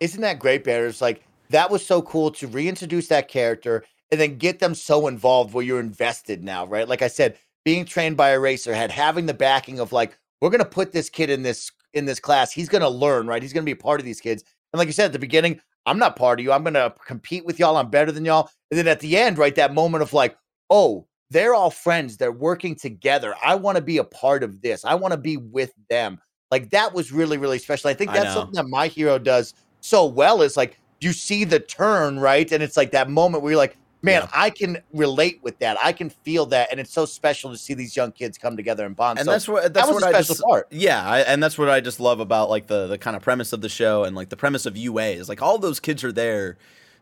[0.00, 0.86] Isn't that great, Bear?
[0.88, 5.06] It's like that was so cool to reintroduce that character and then get them so
[5.06, 6.88] involved where you're invested now, right?
[6.88, 10.92] Like I said being trained by Eraserhead having the backing of like, we're gonna put
[10.92, 12.52] this kid in this in this class.
[12.52, 13.42] He's gonna learn, right?
[13.42, 14.44] He's gonna be a part of these kids.
[14.72, 16.52] And like you said at the beginning, I'm not part of you.
[16.52, 17.76] I'm gonna compete with y'all.
[17.76, 18.50] I'm better than y'all.
[18.70, 20.36] And then at the end, right, that moment of like,
[20.70, 22.16] oh, they're all friends.
[22.16, 23.34] They're working together.
[23.42, 24.84] I want to be a part of this.
[24.84, 26.20] I want to be with them.
[26.50, 27.88] Like that was really, really special.
[27.88, 31.44] I think that's I something that my hero does so well is like you see
[31.44, 32.50] the turn, right?
[32.52, 34.28] And it's like that moment where you're like, man, yeah.
[34.32, 35.78] I can relate with that.
[35.82, 38.84] I can feel that, and it's so special to see these young kids come together
[38.84, 39.18] and bond.
[39.18, 40.66] And so that's what that's that what I just part.
[40.70, 43.52] yeah, I, and that's what I just love about like the the kind of premise
[43.52, 46.12] of the show and like the premise of UA is like all those kids are
[46.12, 46.58] there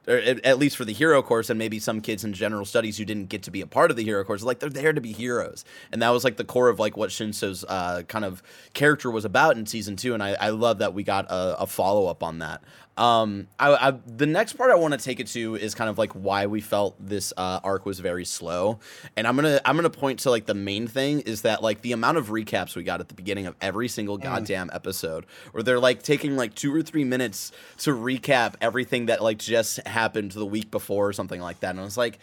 [0.08, 3.28] at least for the hero course and maybe some kids in general studies who didn't
[3.28, 5.64] get to be a part of the hero course like they're there to be heroes
[5.92, 9.24] and that was like the core of like what shinso's uh, kind of character was
[9.24, 12.38] about in season two and i, I love that we got a, a follow-up on
[12.38, 12.62] that
[13.00, 15.96] um, I, I, the next part I want to take it to is kind of
[15.96, 18.78] like why we felt this uh, arc was very slow,
[19.16, 21.92] and I'm gonna I'm gonna point to like the main thing is that like the
[21.92, 24.22] amount of recaps we got at the beginning of every single mm.
[24.24, 24.74] goddamn mm.
[24.74, 29.38] episode, where they're like taking like two or three minutes to recap everything that like
[29.38, 32.18] just happened the week before or something like that, and I was like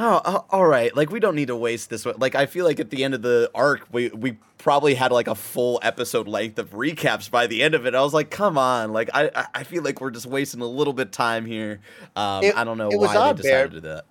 [0.00, 0.94] Oh, all right.
[0.96, 2.06] Like we don't need to waste this.
[2.06, 5.26] Like I feel like at the end of the arc, we we probably had like
[5.26, 7.96] a full episode length of recaps by the end of it.
[7.96, 8.92] I was like, come on.
[8.92, 11.80] Like I I feel like we're just wasting a little bit time here.
[12.14, 13.68] Um, it, I don't know It why odd, they decided Bear.
[13.68, 14.04] to do that.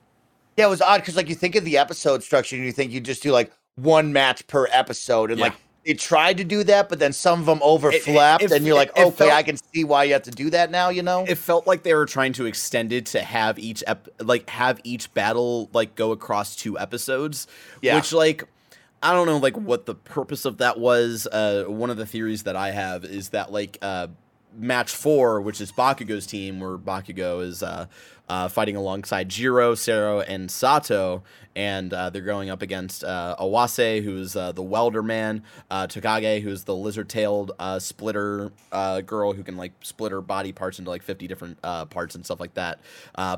[0.58, 2.91] Yeah, it was odd because like you think of the episode structure and you think
[2.91, 5.45] you just do like one match per episode and yeah.
[5.45, 5.56] like
[5.88, 8.76] it tried to do that, but then some of them overflapped, it, it, and you're
[8.76, 10.89] like, okay, felt, I can see why you have to do that now.
[10.89, 14.10] You know, it felt like they were trying to extend it to have each ep-
[14.19, 17.47] like have each battle like go across two episodes.
[17.82, 18.43] Yeah, which like.
[19.00, 21.28] I don't know, like what the purpose of that was.
[21.28, 24.08] Uh, one of the theories that I have is that like uh,
[24.58, 27.86] match four, which is Bakugo's team, where Bakugo is uh,
[28.28, 31.24] uh, fighting alongside Jiro, Sero, and Sato,
[31.56, 36.41] and uh, they're going up against uh, Awase, who's uh, the welder man, uh, Tokage,
[36.41, 40.91] who's the lizard-tailed uh, splitter uh, girl who can like split her body parts into
[40.91, 42.80] like 50 different parts and stuff like that.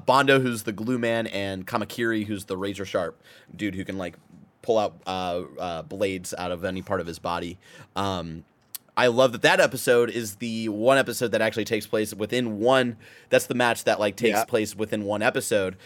[0.05, 3.21] Bondo, who's the glue man, and Kamakiri, who's the razor sharp
[3.55, 4.15] dude who can like
[4.61, 7.57] pull out blades out of any part of his body.
[7.95, 8.43] Um,
[8.97, 12.97] I love that that episode is the one episode that actually takes place within one.
[13.29, 14.45] That's the match that like takes yeah.
[14.45, 15.77] place within one episode,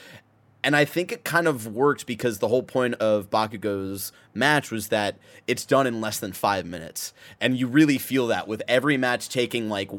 [0.64, 4.88] and I think it kind of worked because the whole point of Bakugo's match was
[4.88, 7.14] that it's done in less than five minutes.
[7.42, 9.92] And you really feel that with every match taking like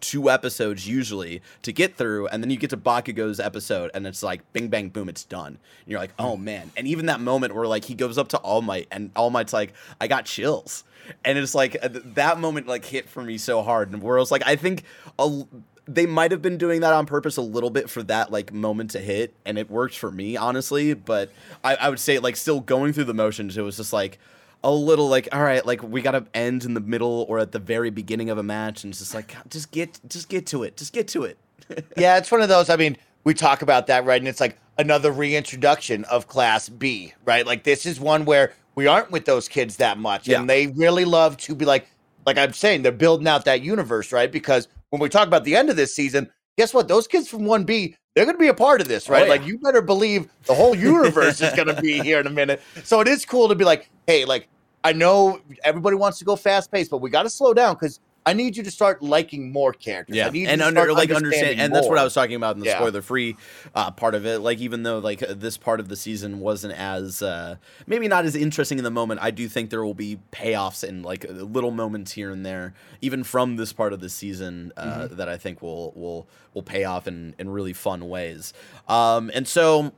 [0.00, 2.28] two episodes usually to get through.
[2.28, 5.46] And then you get to Bakugo's episode and it's like bing, bang, boom, it's done.
[5.48, 6.72] And you're like, oh man.
[6.76, 9.52] And even that moment where like he goes up to All Might and All Might's
[9.52, 10.84] like, I got chills.
[11.24, 13.92] And it's like uh, that moment like hit for me so hard.
[13.92, 14.84] And where I was like, I think
[15.18, 15.44] a
[15.88, 18.90] they might have been doing that on purpose a little bit for that like moment
[18.92, 20.94] to hit, and it worked for me honestly.
[20.94, 21.30] But
[21.62, 24.18] I, I would say like still going through the motions, it was just like
[24.64, 27.58] a little like all right, like we gotta end in the middle or at the
[27.58, 30.76] very beginning of a match, and it's just like just get just get to it,
[30.76, 31.38] just get to it.
[31.96, 32.68] yeah, it's one of those.
[32.68, 37.14] I mean, we talk about that right, and it's like another reintroduction of Class B,
[37.24, 37.46] right?
[37.46, 40.40] Like this is one where we aren't with those kids that much, yeah.
[40.40, 41.86] and they really love to be like,
[42.26, 44.30] like I'm saying, they're building out that universe, right?
[44.30, 46.88] Because when we talk about the end of this season, guess what?
[46.88, 49.22] Those kids from 1B, they're going to be a part of this, oh, right?
[49.22, 49.30] Oh, yeah.
[49.30, 52.62] Like, you better believe the whole universe is going to be here in a minute.
[52.82, 54.48] So it is cool to be like, hey, like,
[54.84, 58.00] I know everybody wants to go fast paced, but we got to slow down because
[58.26, 60.16] I need you to start liking more characters.
[60.16, 62.76] Yeah, and under like understand, and that's what I was talking about in the yeah.
[62.76, 63.36] spoiler free
[63.72, 64.40] uh, part of it.
[64.40, 68.34] Like even though like this part of the season wasn't as uh, maybe not as
[68.34, 72.12] interesting in the moment, I do think there will be payoffs and like little moments
[72.12, 75.16] here and there, even from this part of the season uh, mm-hmm.
[75.16, 78.52] that I think will will will pay off in in really fun ways.
[78.88, 79.92] Um, and so.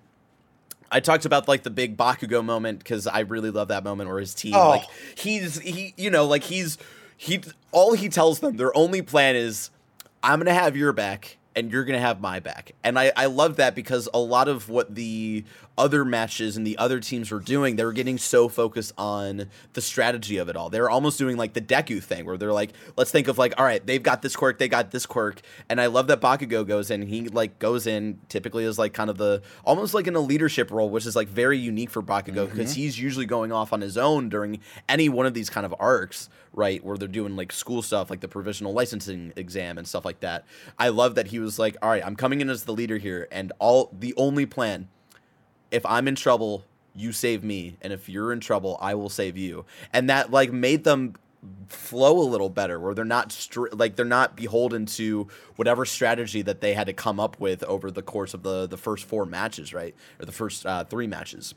[0.91, 4.21] I talked about like the big Bakugo moment because I really love that moment where
[4.21, 4.71] his team oh.
[4.71, 4.85] like
[5.19, 6.79] he's he you know like he's
[7.19, 9.71] he all he tells them their only plan is
[10.23, 12.73] i'm gonna have your back and you're gonna have my back.
[12.85, 15.45] And i i love that because a lot of what the
[15.79, 19.81] other matches and the other teams were doing, they were getting so focused on the
[19.81, 20.69] strategy of it all.
[20.69, 23.55] They were almost doing like the Deku thing, where they're like, let's think of like,
[23.57, 26.67] all right, they've got this quirk, they got this quirk, and I love that Bakugo
[26.67, 27.03] goes in.
[27.03, 30.71] He like goes in typically as like kind of the almost like in a leadership
[30.71, 32.81] role, which is like very unique for Bakugo because mm-hmm.
[32.81, 36.29] he's usually going off on his own during any one of these kind of arcs,
[36.53, 40.21] right, where they're doing like school stuff, like the provisional licensing exam and stuff like
[40.21, 40.45] that.
[40.79, 43.29] I love that he was like, all right, I'm coming in as the leader here,
[43.31, 44.89] and all the only plan
[45.71, 49.37] if I'm in trouble, you save me, and if you're in trouble, I will save
[49.37, 49.65] you.
[49.93, 51.15] And that like made them
[51.69, 56.43] flow a little better where they're not str- like they're not beholden to whatever strategy
[56.43, 59.25] that they had to come up with over the course of the the first four
[59.25, 61.55] matches right or the first uh, three matches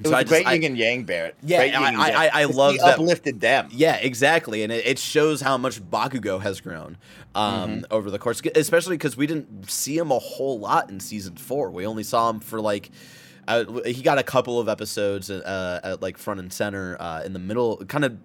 [0.00, 1.36] it so was I great yin and yang, Barrett.
[1.40, 2.98] Yeah, I, I, I, I love that.
[2.98, 3.68] Uplifted them.
[3.70, 6.96] Yeah, exactly, and it, it, shows how much Bakugo has grown
[7.36, 7.80] um, mm-hmm.
[7.92, 11.70] over the course, especially because we didn't see him a whole lot in season four.
[11.70, 12.90] We only saw him for like
[13.46, 17.32] uh, he got a couple of episodes uh, at like front and center uh, in
[17.32, 18.18] the middle, kind of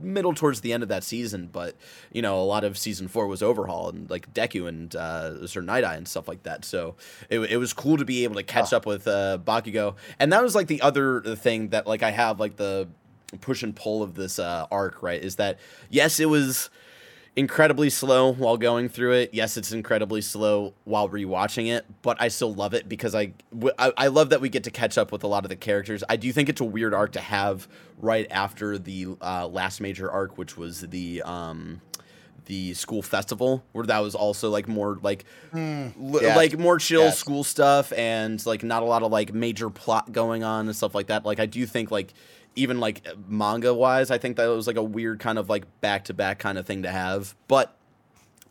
[0.00, 1.76] middle towards the end of that season, but
[2.12, 5.60] you know, a lot of season four was overhaul and like Deku and uh, Sir
[5.60, 6.64] Night Eye and stuff like that.
[6.64, 6.96] So
[7.30, 8.78] it, it was cool to be able to catch oh.
[8.78, 12.40] up with uh, Bakugo, and that was like the other thing that like I have
[12.40, 12.88] like the
[13.40, 15.02] push and pull of this uh, arc.
[15.02, 15.58] Right, is that
[15.90, 16.70] yes, it was
[17.36, 19.30] incredibly slow while going through it.
[19.32, 23.32] Yes, it's incredibly slow while rewatching it, but I still love it because I,
[23.78, 26.04] I, I love that we get to catch up with a lot of the characters.
[26.08, 27.68] I do think it's a weird arc to have
[27.98, 31.80] right after the uh, last major arc, which was the um,
[32.46, 35.92] the school festival, where that was also like more like mm,
[36.22, 36.36] yeah.
[36.36, 37.18] like more chill yes.
[37.18, 40.94] school stuff and like not a lot of like major plot going on and stuff
[40.94, 41.24] like that.
[41.24, 42.12] Like I do think like
[42.56, 46.04] even like manga wise, I think that was like a weird kind of like back
[46.06, 47.34] to back kind of thing to have.
[47.48, 47.76] But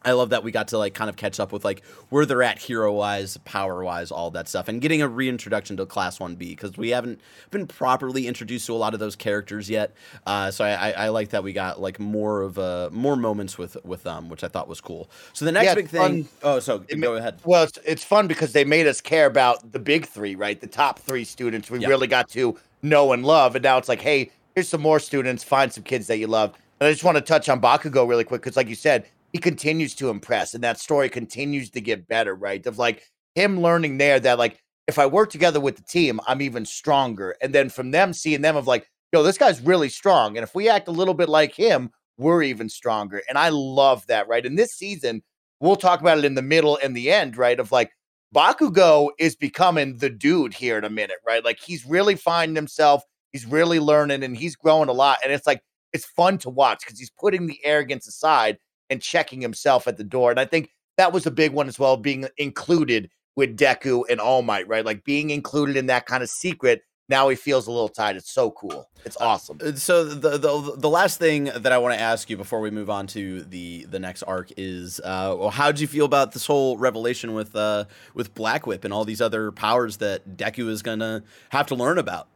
[0.06, 2.44] I love that we got to like kind of catch up with like where they're
[2.44, 6.36] at hero wise, power wise, all that stuff, and getting a reintroduction to Class One
[6.36, 9.94] B because we haven't been properly introduced to a lot of those characters yet.
[10.26, 13.58] Uh, so I, I, I, like that we got like more of uh, more moments
[13.58, 15.10] with with them, which I thought was cool.
[15.32, 16.24] So the next yeah, big thing.
[16.26, 16.30] Fun.
[16.44, 17.40] Oh, so go ahead.
[17.46, 20.60] Well, it's, it's fun because they made us care about the big three, right?
[20.60, 21.72] The top three students.
[21.72, 23.56] We really got to know and love.
[23.56, 25.44] And now it's like, hey, here's some more students.
[25.44, 26.54] Find some kids that you love.
[26.80, 29.40] And I just want to touch on Bakugo really quick because, like you said, he
[29.40, 32.36] continues to impress, and that story continues to get better.
[32.36, 32.64] Right?
[32.68, 36.42] Of like him learning there that like if I work together with the team, I'm
[36.42, 37.36] even stronger.
[37.42, 40.54] And then from them seeing them of like, yo, this guy's really strong, and if
[40.54, 43.24] we act a little bit like him, we're even stronger.
[43.28, 44.28] And I love that.
[44.28, 44.46] Right?
[44.46, 45.24] And this season,
[45.60, 47.38] we'll talk about it in the middle and the end.
[47.38, 47.60] Right?
[47.60, 47.92] Of like
[48.34, 51.44] Bakugo is becoming the dude here in a minute, right?
[51.44, 55.20] Like he's really finding himself, he's really learning, and he's growing a lot.
[55.24, 55.62] And it's like
[55.94, 58.58] it's fun to watch because he's putting the arrogance aside
[58.90, 60.32] and checking himself at the door.
[60.32, 64.20] And I think that was a big one as well, being included with Deku and
[64.20, 64.86] All Might, right?
[64.86, 68.16] Like being included in that kind of secret now he feels a little tied.
[68.16, 68.90] It's so cool.
[69.06, 69.60] It's uh, awesome.
[69.64, 72.72] Uh, so the the the last thing that I want to ask you before we
[72.72, 76.32] move on to the the next arc is, uh, well, how did you feel about
[76.32, 80.70] this whole revelation with uh with Black Whip and all these other powers that Deku
[80.70, 82.28] is gonna have to learn about?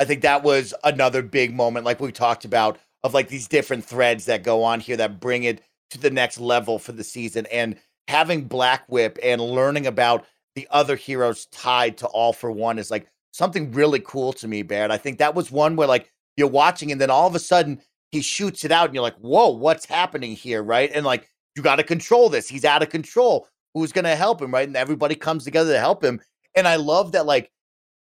[0.00, 3.84] I think that was another big moment, like we talked about, of like these different
[3.84, 7.46] threads that go on here that bring it to the next level for the season,
[7.46, 12.78] and having Black Whip and learning about the other heroes tied to All for One
[12.78, 14.90] is like something really cool to me, Barrett.
[14.90, 17.80] I think that was one where like you're watching and then all of a sudden
[18.10, 20.62] he shoots it out and you're like, whoa, what's happening here?
[20.62, 20.90] Right.
[20.94, 22.48] And like, you got to control this.
[22.48, 23.48] He's out of control.
[23.74, 24.52] Who's going to help him?
[24.52, 24.66] Right.
[24.66, 26.20] And everybody comes together to help him.
[26.54, 27.50] And I love that, like,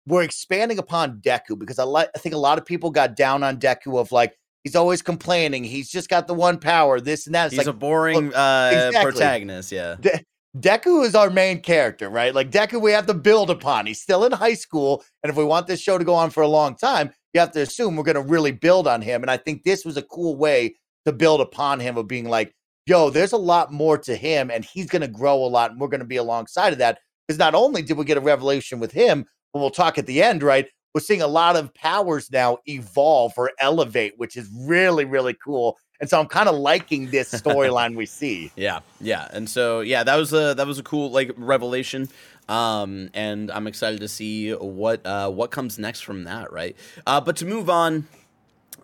[0.08, 3.44] we're expanding upon Deku because I like, I think a lot of people got down
[3.44, 5.64] on Deku of like, he's always complaining.
[5.64, 7.46] He's just got the one power, this and that.
[7.46, 9.12] It's he's like, a boring look, uh, exactly.
[9.12, 9.72] protagonist.
[9.72, 9.98] Yeah.
[10.00, 10.24] De-
[10.58, 12.36] Deku is our main character, right?
[12.36, 13.86] Like Deku, we have to build upon.
[13.86, 16.44] He's still in high school, and if we want this show to go on for
[16.44, 19.22] a long time, you have to assume we're going to really build on him.
[19.22, 22.54] And I think this was a cool way to build upon him of being like,
[22.86, 25.80] yo, there's a lot more to him, and he's going to grow a lot, and
[25.80, 27.00] we're going to be alongside of that.
[27.28, 30.22] Because not only did we get a revelation with him, but we'll talk at the
[30.22, 30.68] end, right?
[30.94, 35.78] We're seeing a lot of powers now evolve or elevate, which is really, really cool.
[36.02, 38.52] And so I'm kind of liking this storyline we see.
[38.58, 42.10] Yeah, yeah, and so yeah, that was a that was a cool like revelation.
[42.50, 46.76] Um, and I'm excited to see what uh, what comes next from that, right?
[47.06, 48.08] Uh, but to move on,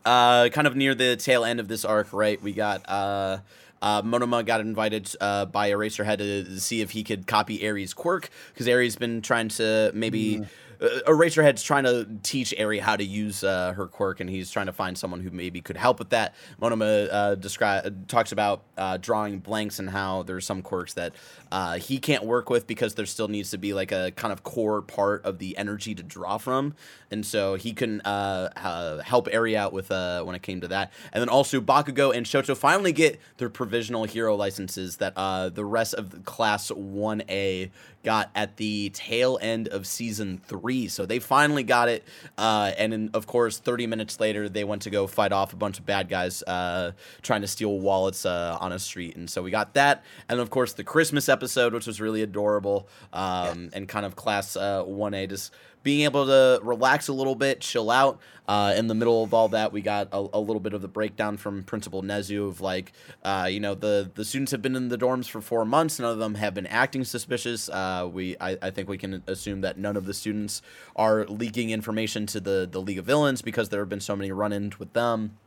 [0.06, 2.42] uh, kind of near the tail end of this arc, right?
[2.42, 3.40] We got uh,
[3.82, 8.30] uh, Monoma got invited uh, by Eraserhead to see if he could copy Eri's quirk
[8.54, 10.38] because Eri's been trying to maybe.
[10.38, 10.48] Mm
[10.82, 14.68] uh, Eraserhead's trying to teach Eri how to use uh, her quirk, and he's trying
[14.68, 16.36] to find someone who maybe could help with that.
[16.62, 21.14] Monoma uh, describe talks about uh, drawing blanks and how there's some quirks that
[21.52, 24.44] uh, he can't work with because there still needs to be like a kind of
[24.44, 26.74] core part of the energy to draw from,
[27.12, 30.92] and so he can uh, help Eri out with when it came to that.
[31.14, 35.94] And then also Bakugo and Shoto finally get their provisional hero licenses that the rest
[35.94, 37.70] of the class 1A
[38.08, 40.88] got at the tail end of season three.
[40.88, 42.06] So they finally got it.
[42.38, 45.58] Uh, and then, of course, 30 minutes later, they went to go fight off a
[45.58, 49.18] bunch of bad guys uh, trying to steal wallets uh, on a street.
[49.18, 50.06] And so we got that.
[50.30, 53.70] And of course, the Christmas episode, which was really adorable um, yeah.
[53.74, 55.54] and kind of class 1A, uh, just
[55.88, 58.20] being able to relax a little bit, chill out.
[58.46, 60.88] Uh, in the middle of all that, we got a, a, little bit of the
[60.88, 62.92] breakdown from Principal Nezu of like,
[63.24, 65.98] uh, you know, the the students have been in the dorms for four months.
[65.98, 67.70] None of them have been acting suspicious.
[67.70, 70.62] Uh, we, I, I, think we can assume that none of the students
[70.96, 74.32] are leaking information to the the League of Villains because there have been so many
[74.32, 75.38] run-ins with them.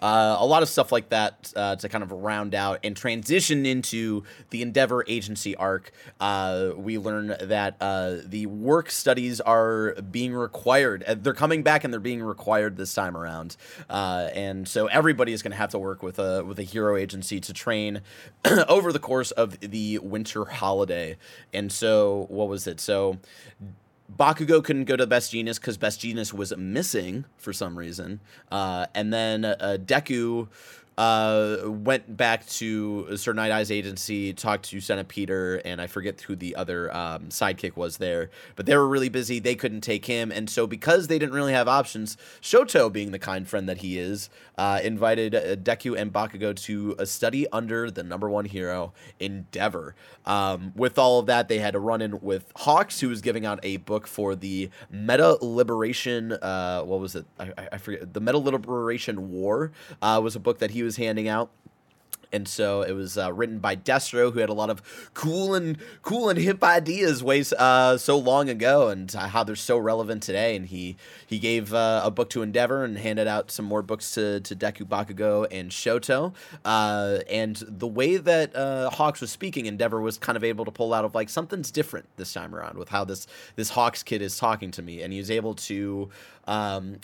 [0.00, 3.66] Uh, a lot of stuff like that uh, to kind of round out and transition
[3.66, 5.92] into the Endeavor agency arc.
[6.20, 11.04] Uh, we learn that uh, the work studies are being required.
[11.06, 13.56] Uh, they're coming back and they're being required this time around,
[13.88, 17.40] and so everybody is going to have to work with a with a hero agency
[17.40, 18.00] to train
[18.68, 21.16] over the course of the winter holiday.
[21.52, 22.80] And so, what was it?
[22.80, 23.18] So
[24.16, 28.20] Bakugo couldn't go to Best Jeanist because Best Jeanist was missing for some reason.
[28.50, 30.48] Uh, and then uh, Deku
[31.00, 36.54] uh, went back to Sir Nighteye's agency, talked to Centipeder, and I forget who the
[36.54, 38.28] other um, sidekick was there.
[38.54, 41.54] But they were really busy; they couldn't take him, and so because they didn't really
[41.54, 44.28] have options, Shoto, being the kind friend that he is,
[44.58, 49.94] uh, invited uh, Deku and Bakugo to a study under the number one hero, Endeavor.
[50.26, 53.46] Um, with all of that, they had to run in with Hawks, who was giving
[53.46, 56.32] out a book for the Meta Liberation.
[56.32, 57.24] Uh, what was it?
[57.38, 58.12] I, I, forget.
[58.12, 59.72] The Meta Liberation War
[60.02, 61.50] uh, was a book that he was was handing out
[62.32, 65.78] and so it was uh, written by Destro, who had a lot of cool and
[66.02, 70.56] cool and hip ideas ways uh, so long ago, and how they're so relevant today.
[70.56, 74.14] And he he gave uh, a book to Endeavor and handed out some more books
[74.14, 76.34] to to Deku Bakugo and Shoto.
[76.64, 80.70] Uh, and the way that uh, Hawks was speaking, Endeavor was kind of able to
[80.70, 83.26] pull out of like something's different this time around with how this
[83.56, 86.10] this Hawks kid is talking to me, and he was able to
[86.46, 86.98] um,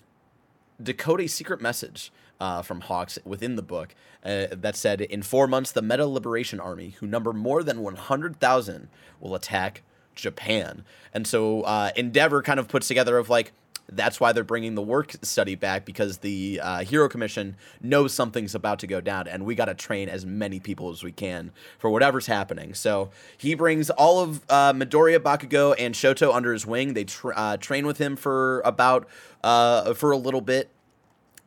[0.80, 5.46] decode a secret message uh, from Hawks within the book uh, that said, In four
[5.46, 8.88] months, the Meta Liberation Army, who number more than 100,000,
[9.20, 9.82] will attack
[10.14, 10.84] Japan.
[11.12, 13.52] And so uh, Endeavor kind of puts together of like,
[13.88, 18.54] that's why they're bringing the work study back because the uh, Hero Commission knows something's
[18.54, 21.52] about to go down, and we got to train as many people as we can
[21.78, 22.74] for whatever's happening.
[22.74, 26.94] So he brings all of uh, Midoriya, Bakugo, and Shoto under his wing.
[26.94, 29.08] They tra- uh, train with him for about
[29.44, 30.68] uh, for a little bit,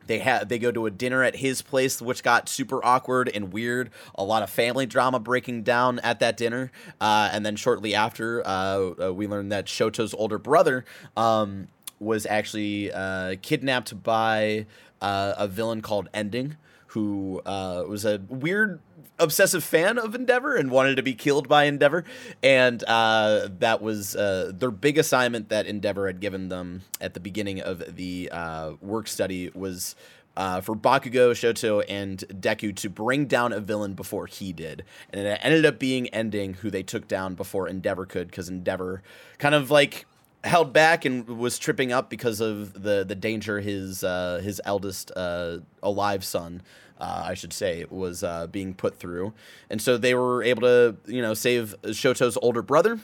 [0.06, 3.52] they have they go to a dinner at his place, which got super awkward and
[3.52, 3.90] weird.
[4.14, 8.42] A lot of family drama breaking down at that dinner, uh, and then shortly after,
[8.46, 10.84] uh, uh, we learned that Shoto's older brother
[11.16, 14.66] um, was actually uh, kidnapped by
[15.00, 16.56] uh, a villain called Ending,
[16.88, 18.80] who uh, was a weird
[19.18, 22.04] obsessive fan of Endeavor and wanted to be killed by Endeavor.
[22.42, 27.20] And uh, that was uh, their big assignment that Endeavor had given them at the
[27.20, 29.94] beginning of the uh, work study was.
[30.36, 34.84] Uh, for Bakugo, Shoto, and Deku to bring down a villain before he did.
[35.12, 39.02] And it ended up being Ending, who they took down before Endeavor could, because Endeavor
[39.38, 40.06] kind of like
[40.44, 45.10] held back and was tripping up because of the the danger his uh, his eldest
[45.16, 46.62] uh, alive son
[47.00, 49.32] uh, I should say, was uh, being put through.
[49.70, 53.00] And so they were able to, you know, save Shoto's older brother,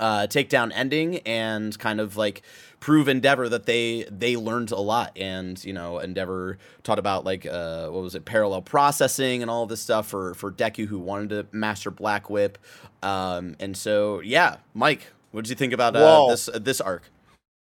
[0.00, 2.42] uh, take down Ending, and kind of like
[2.80, 5.16] prove Endeavor that they they learned a lot.
[5.16, 9.66] And you know, Endeavor taught about like uh, what was it, parallel processing and all
[9.66, 12.58] this stuff for for Deku who wanted to master Black Whip.
[13.02, 17.04] Um, and so yeah, Mike, what did you think about uh, this this arc?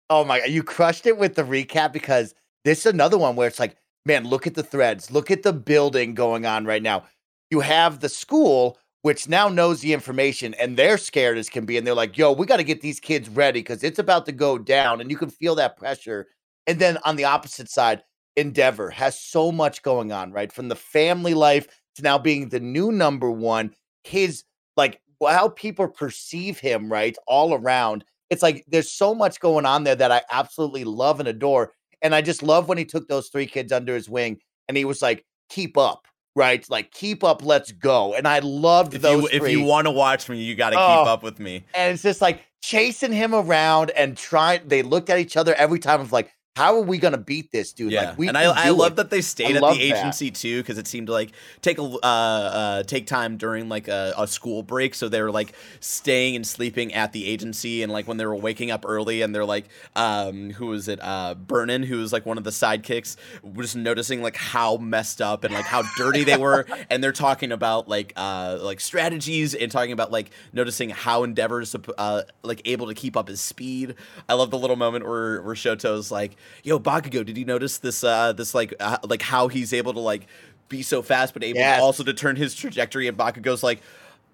[0.09, 3.47] Oh my god, you crushed it with the recap because this is another one where
[3.47, 3.75] it's like
[4.05, 7.05] man, look at the threads, look at the building going on right now.
[7.49, 11.77] You have the school, which now knows the information and they're scared as can be.
[11.77, 14.31] And they're like, yo, we got to get these kids ready because it's about to
[14.31, 15.01] go down.
[15.01, 16.27] And you can feel that pressure.
[16.67, 18.03] And then on the opposite side,
[18.35, 20.51] Endeavor has so much going on, right?
[20.51, 23.71] From the family life to now being the new number one,
[24.03, 24.43] his
[24.75, 27.15] like how people perceive him, right?
[27.27, 28.03] All around.
[28.29, 31.73] It's like there's so much going on there that I absolutely love and adore.
[32.03, 34.85] And I just love when he took those three kids under his wing and he
[34.85, 36.63] was like, keep up, right?
[36.69, 38.13] Like, keep up, let's go.
[38.13, 39.23] And I loved if those.
[39.23, 41.63] You, if you want to watch me, you got to oh, keep up with me.
[41.73, 44.67] And it's just like chasing him around and trying.
[44.67, 47.73] They looked at each other every time of like, how are we gonna beat this
[47.73, 47.91] dude?
[47.91, 50.35] Yeah, like, we and I, I love that they stayed I at the agency that.
[50.35, 51.31] too because it seemed like
[51.63, 55.31] take a uh, uh, take time during like a, a, school break, so they were
[55.31, 59.23] like staying and sleeping at the agency, and like when they were waking up early,
[59.23, 60.99] and they're like, um, who was it?
[61.01, 65.43] Uh, Burnin, who was like one of the sidekicks, was noticing like how messed up
[65.43, 69.71] and like how dirty they were, and they're talking about like uh like strategies and
[69.71, 73.95] talking about like noticing how Endeavor's uh like able to keep up his speed.
[74.29, 78.03] I love the little moment where where Shoto's like yo Bakugo, did you notice this
[78.03, 80.27] uh this like uh, like how he's able to like
[80.69, 81.81] be so fast but able yes.
[81.81, 83.81] also to turn his trajectory and Bakugo's like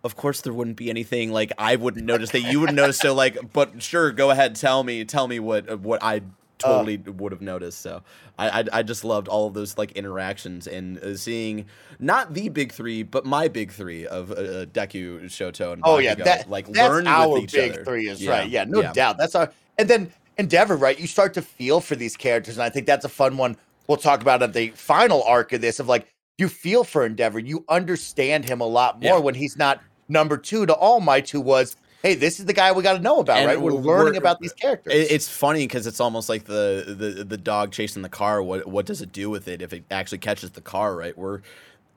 [0.03, 3.13] of course there wouldn't be anything like I wouldn't notice that you wouldn't notice so
[3.13, 6.21] like but sure go ahead tell me tell me what what I
[6.57, 8.01] totally uh, would have noticed so
[8.37, 11.65] I, I, I just loved all of those like interactions and uh, seeing
[11.99, 15.87] not the big three but my big three of uh, uh Deku Shoto and Bakugo,
[15.87, 17.83] oh yeah that, like that's learn our with each big other.
[17.83, 18.31] three is yeah.
[18.31, 18.93] right yeah no yeah.
[18.93, 20.99] doubt that's our and then Endeavor, right?
[20.99, 23.57] You start to feel for these characters, and I think that's a fun one
[23.89, 27.39] we'll talk about at the final arc of this of like you feel for Endeavor,
[27.39, 29.19] you understand him a lot more yeah.
[29.19, 32.71] when he's not number two to All Might, who was hey, this is the guy
[32.71, 33.59] we got to know about, and right?
[33.59, 34.93] We're, we're learning about these uh, characters.
[34.93, 38.41] It's funny because it's almost like the, the the dog chasing the car.
[38.41, 40.95] What what does it do with it if it actually catches the car?
[40.95, 41.17] Right?
[41.17, 41.41] We're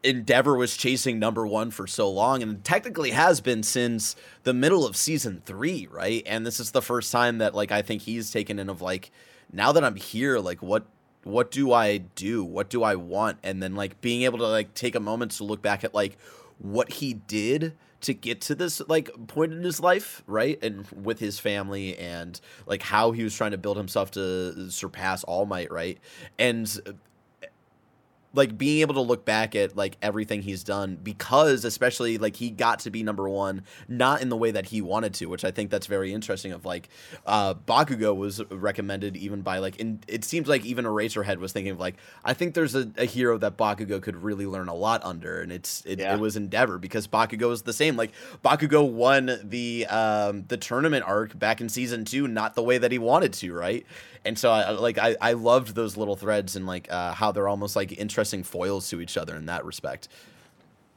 [0.05, 4.85] Endeavor was chasing number one for so long, and technically has been since the middle
[4.85, 6.23] of season three, right?
[6.27, 9.11] And this is the first time that like I think he's taken in of like,
[9.53, 10.87] now that I'm here, like what
[11.25, 12.45] what do I do?
[12.45, 13.39] What do I want?
[13.43, 16.19] And then like being able to like take a moment to look back at like
[16.59, 20.59] what he did to get to this like point in his life, right?
[20.63, 25.23] And with his family and like how he was trying to build himself to surpass
[25.25, 25.99] All Might, right?
[26.39, 26.99] And
[28.35, 32.51] like being able to look back at like everything he's done because especially like he
[32.51, 35.51] got to be number one not in the way that he wanted to which i
[35.51, 36.89] think that's very interesting of like
[37.27, 41.73] uh bakugo was recommended even by like and it seems like even eraserhead was thinking
[41.73, 45.05] of like i think there's a, a hero that bakugo could really learn a lot
[45.05, 46.15] under and it's it, yeah.
[46.15, 48.13] it was endeavor because bakugo is the same like
[48.45, 52.93] bakugo won the um the tournament arc back in season two not the way that
[52.93, 53.87] he wanted to right
[54.25, 57.49] and so I like I, I loved those little threads and like uh, how they're
[57.49, 60.09] almost like interesting foils to each other in that respect.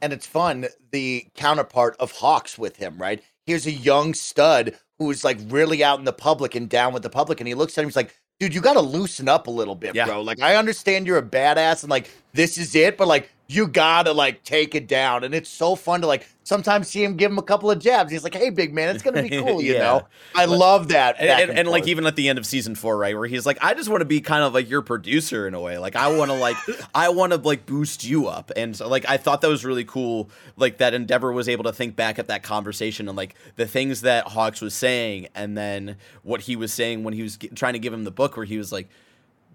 [0.02, 3.22] And it's fun the counterpart of Hawks with him, right?
[3.46, 7.10] Here's a young stud who's like really out in the public and down with the
[7.10, 9.50] public, and he looks at him, he's like, dude, you got to loosen up a
[9.50, 10.06] little bit, yeah.
[10.06, 10.22] bro.
[10.22, 14.12] Like, I understand you're a badass and like this is it, but like you gotta
[14.12, 15.22] like take it down.
[15.22, 18.10] And it's so fun to like sometimes see him give him a couple of jabs.
[18.10, 19.78] He's like, hey, big man, it's gonna be cool, you yeah.
[19.80, 20.06] know.
[20.34, 21.16] I but, love that.
[21.20, 23.58] And, and, and like even at the end of season four, right, where he's like,
[23.62, 25.78] I just want to be kind of like your producer in a way.
[25.78, 26.56] Like I want to like
[26.94, 28.50] I want to like boost you up.
[28.56, 30.28] And so, like I thought that was really cool.
[30.56, 34.00] Like that Endeavor was able to think back at that conversation and like the things
[34.00, 37.78] that Hawks was saying, and then what he was saying when he was trying to
[37.78, 38.88] give him the book, where he was like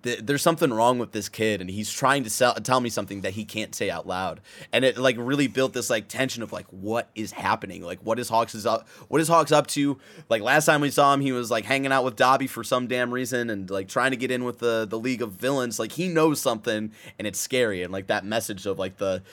[0.04, 3.34] there's something wrong with this kid and he's trying to sell, tell me something that
[3.34, 4.42] he can't say out loud.
[4.74, 7.84] And it like really built this like tension of like what is happening?
[7.84, 10.00] Like what is hawks is up what is hawks up to?
[10.30, 12.88] Like last time we saw him he was like hanging out with Dabi for some
[12.88, 15.80] damn reason and like trying to get in with the the league of villains.
[15.80, 17.84] Like he knows something and it's scary.
[17.84, 19.24] And like that message of like the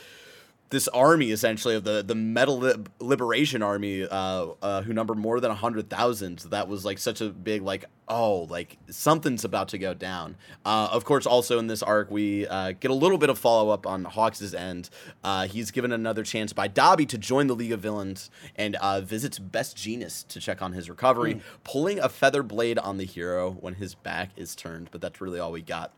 [0.71, 5.49] this army essentially of the the meta liberation army uh, uh, who number more than
[5.49, 10.37] 100,000 that was like such a big like oh like something's about to go down.
[10.64, 13.71] Uh, of course also in this arc we uh, get a little bit of follow
[13.71, 14.91] up on Hawks' end.
[15.25, 19.01] Uh, he's given another chance by Dabi to join the League of Villains and uh,
[19.01, 21.41] visits Best Jeanist to check on his recovery mm.
[21.64, 25.41] pulling a feather blade on the hero when his back is turned but that's really
[25.41, 25.93] all we got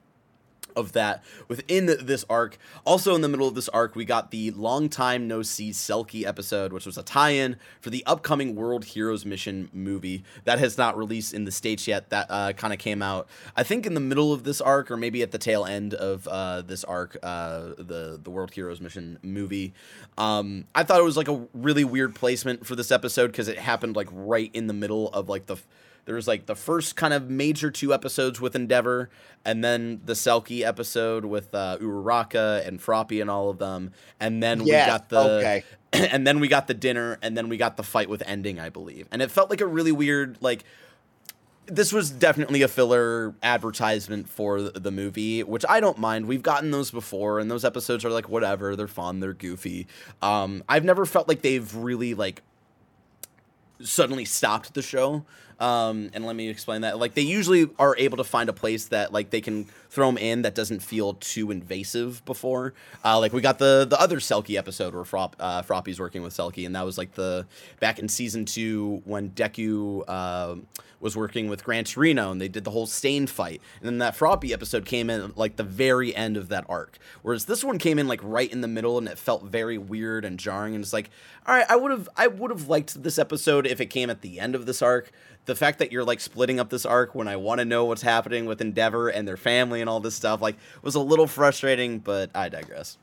[0.77, 2.59] of that within this arc.
[2.85, 6.27] Also, in the middle of this arc, we got the long time no see Selkie
[6.27, 10.97] episode, which was a tie-in for the upcoming World Heroes Mission movie that has not
[10.97, 12.11] released in the states yet.
[12.11, 14.97] That uh, kind of came out, I think, in the middle of this arc, or
[14.97, 19.19] maybe at the tail end of uh, this arc, uh, the the World Heroes Mission
[19.23, 19.73] movie.
[20.19, 23.59] Um, I thought it was like a really weird placement for this episode because it
[23.59, 25.57] happened like right in the middle of like the
[26.05, 29.11] there was like the first kind of major two episodes with Endeavor,
[29.45, 34.43] and then the Selkie episode with uh, Uraraka and Froppy and all of them, and
[34.43, 35.65] then we got the okay.
[35.93, 38.69] and then we got the dinner, and then we got the fight with ending, I
[38.69, 40.65] believe, and it felt like a really weird like.
[41.67, 46.27] This was definitely a filler advertisement for the movie, which I don't mind.
[46.27, 48.75] We've gotten those before, and those episodes are like whatever.
[48.75, 49.21] They're fun.
[49.21, 49.87] They're goofy.
[50.21, 52.43] Um, I've never felt like they've really like
[53.83, 55.25] suddenly stopped the show.
[55.61, 56.99] Um, and let me explain that.
[56.99, 60.17] Like they usually are able to find a place that like they can throw them
[60.17, 62.73] in that doesn't feel too invasive before.
[63.05, 66.33] Uh, like we got the the other Selkie episode where Frop, uh, Froppy's working with
[66.33, 67.47] Selkie, and that was like the
[67.79, 70.57] back in season two when Deku uh,
[70.99, 73.61] was working with Gran Torino, and they did the whole Stain fight.
[73.81, 77.45] And then that Froppy episode came in like the very end of that arc, whereas
[77.45, 80.39] this one came in like right in the middle, and it felt very weird and
[80.39, 80.75] jarring.
[80.75, 81.11] And it's like,
[81.47, 84.23] all right, I would have I would have liked this episode if it came at
[84.23, 85.13] the end of this arc
[85.51, 88.03] the fact that you're like splitting up this arc when I want to know what's
[88.03, 91.99] happening with Endeavor and their family and all this stuff like was a little frustrating,
[91.99, 92.99] but I digress.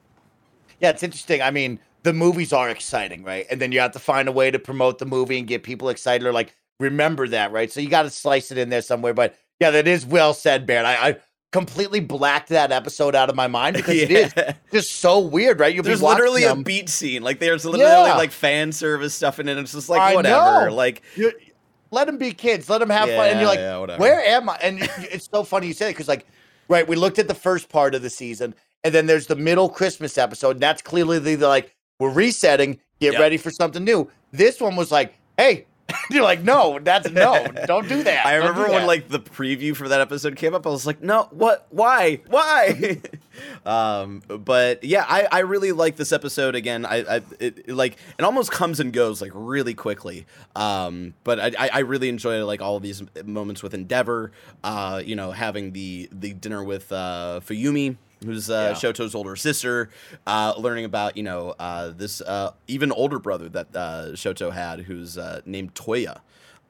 [0.80, 1.42] Yeah, it's interesting.
[1.42, 3.46] I mean, the movies are exciting, right?
[3.52, 5.90] And then you have to find a way to promote the movie and get people
[5.90, 7.70] excited or like remember that, right?
[7.70, 9.14] So you got to slice it in there somewhere.
[9.14, 10.86] But yeah, that is well said, Baron.
[10.86, 11.18] I, I
[11.52, 14.04] completely blacked that episode out of my mind because yeah.
[14.04, 15.74] it is just so weird, right?
[15.74, 16.60] You'll there's literally them.
[16.60, 18.16] a beat scene, like there's literally yeah.
[18.16, 19.58] like fan service stuff in it.
[19.58, 20.76] It's just like I whatever, know.
[20.76, 21.34] like You're,
[21.92, 22.70] let them be kids.
[22.70, 23.30] Let them have yeah, fun.
[23.30, 24.58] And you're like, yeah, where am I?
[24.62, 24.80] And
[25.12, 26.26] it's so funny you say it because, like,
[26.68, 29.70] right, we looked at the first part of the season, and then there's the middle
[29.70, 30.52] Christmas episode.
[30.52, 33.22] And that's clearly the, the like, we're resetting, get yep.
[33.22, 34.10] ready for something new.
[34.32, 35.66] This one was like, hey,
[36.10, 38.26] You're like, no, that's no, don't do that.
[38.26, 38.72] I remember that.
[38.72, 42.22] when like the preview for that episode came up, I was like, no, what, why,
[42.28, 43.02] why?
[43.66, 46.86] um, but yeah, I, I really like this episode again.
[46.86, 50.26] I, I it, it, like it almost comes and goes like really quickly.
[50.56, 54.32] Um, but I, I really enjoy like all of these moments with Endeavor.
[54.64, 58.74] Uh, you know, having the the dinner with uh, Fuyumi who's uh, yeah.
[58.74, 59.90] Shoto's older sister,
[60.26, 64.82] uh, learning about you know uh, this uh, even older brother that uh, Shoto had,
[64.82, 66.20] who's uh, named Toya,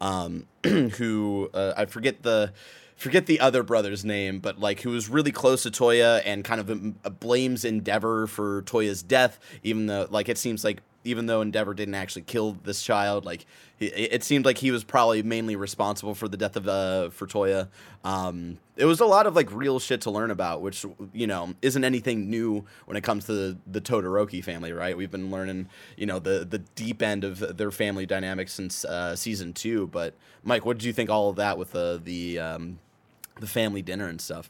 [0.02, 2.54] um, who I forget the
[2.96, 6.60] forget the other brother's name, but like who was really close to Toya and kind
[6.60, 11.42] of um, blames Endeavor for Toya's death, even though like it seems like even though
[11.42, 13.46] Endeavor didn't actually kill this child, like
[13.80, 17.70] it seemed like he was probably mainly responsible for the death of uh, for Toya.
[18.04, 21.54] Um, it was a lot of like real shit to learn about, which you know
[21.62, 24.98] isn't anything new when it comes to the, the Todoroki family, right?
[24.98, 29.16] We've been learning you know the the deep end of their family dynamics since uh,
[29.16, 29.88] season two.
[29.88, 32.80] But Mike, what did you think all of that with the the um,
[33.40, 34.50] the family dinner and stuff?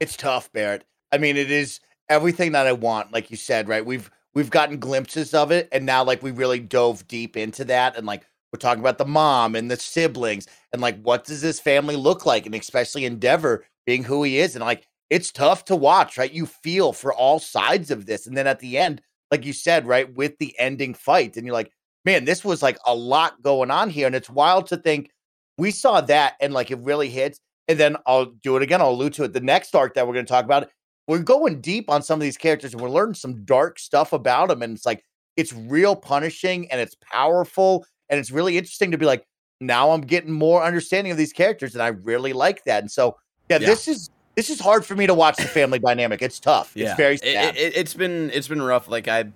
[0.00, 0.84] It's tough, Barrett.
[1.12, 3.84] I mean, it is everything that I want, like you said, right?
[3.84, 7.96] We've we've gotten glimpses of it, and now like we really dove deep into that,
[7.96, 11.58] and like we're talking about the mom and the siblings and like what does this
[11.58, 12.44] family look like?
[12.46, 14.54] And especially Endeavor being who he is.
[14.54, 16.32] And like it's tough to watch, right?
[16.32, 18.26] You feel for all sides of this.
[18.26, 21.54] And then at the end, like you said, right, with the ending fight, and you're
[21.54, 21.72] like,
[22.04, 24.06] man, this was like a lot going on here.
[24.06, 25.10] And it's wild to think
[25.58, 27.38] we saw that and like it really hits.
[27.68, 28.80] And then I'll do it again.
[28.80, 29.32] I'll allude to it.
[29.32, 30.68] The next arc that we're going to talk about,
[31.06, 34.48] we're going deep on some of these characters and we're learning some dark stuff about
[34.48, 34.62] them.
[34.62, 35.04] And it's like,
[35.36, 39.26] it's real punishing and it's powerful and it's really interesting to be like,
[39.62, 42.82] now I'm getting more understanding of these characters, and I really like that.
[42.82, 43.16] And so,
[43.48, 43.66] yeah, yeah.
[43.66, 46.20] this is this is hard for me to watch the family dynamic.
[46.20, 46.72] It's tough.
[46.74, 46.88] Yeah.
[46.88, 47.56] It's very sad.
[47.56, 48.88] It, it, been it's been rough.
[48.88, 49.26] Like I,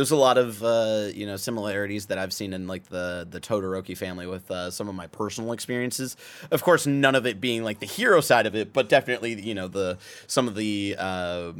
[0.00, 3.38] there's a lot of uh, you know similarities that I've seen in like the the
[3.38, 6.16] Todoroki family with uh, some of my personal experiences.
[6.50, 9.54] Of course, none of it being like the hero side of it, but definitely you
[9.54, 11.52] know the some of the uh,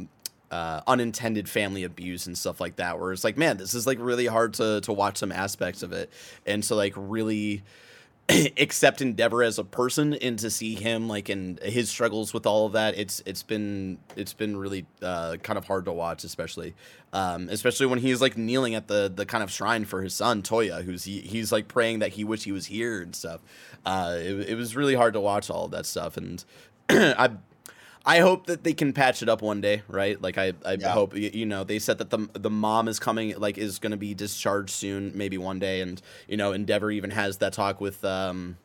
[0.49, 3.99] uh, unintended family abuse and stuff like that where it's like man this is like
[4.01, 6.11] really hard to to watch some aspects of it
[6.47, 7.61] and to like really
[8.57, 12.65] accept endeavor as a person and to see him like in his struggles with all
[12.65, 16.73] of that it's it's been it's been really uh, kind of hard to watch especially
[17.13, 20.41] um, especially when he's like kneeling at the the kind of shrine for his son
[20.41, 23.41] toya who's he, he's like praying that he wish he was here and stuff.
[23.85, 26.45] Uh, it, it was really hard to watch all of that stuff and
[26.89, 27.29] i
[28.05, 30.19] I hope that they can patch it up one day, right?
[30.19, 30.91] Like I, I yeah.
[30.91, 33.97] hope you know they said that the the mom is coming, like is going to
[33.97, 38.03] be discharged soon, maybe one day, and you know Endeavor even has that talk with
[38.03, 38.57] um,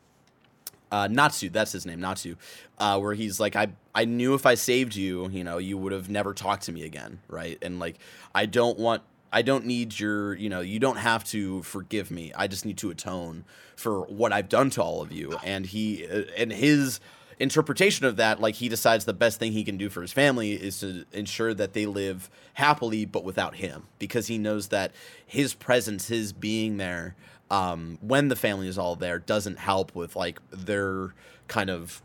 [0.91, 2.35] uh, Natsu, that's his name, Natsu,
[2.79, 5.91] uh, where he's like, I I knew if I saved you, you know, you would
[5.91, 7.57] have never talked to me again, right?
[7.61, 7.97] And like
[8.33, 12.31] I don't want I don't need your, you know, you don't have to forgive me.
[12.35, 13.43] I just need to atone
[13.75, 15.37] for what I've done to all of you.
[15.43, 16.99] And he uh, and his
[17.39, 20.53] interpretation of that, like he decides the best thing he can do for his family
[20.53, 24.91] is to ensure that they live happily, but without him, because he knows that
[25.25, 27.15] his presence, his being there,
[27.49, 31.13] um, when the family is all there, doesn't help with like their
[31.47, 32.01] kind of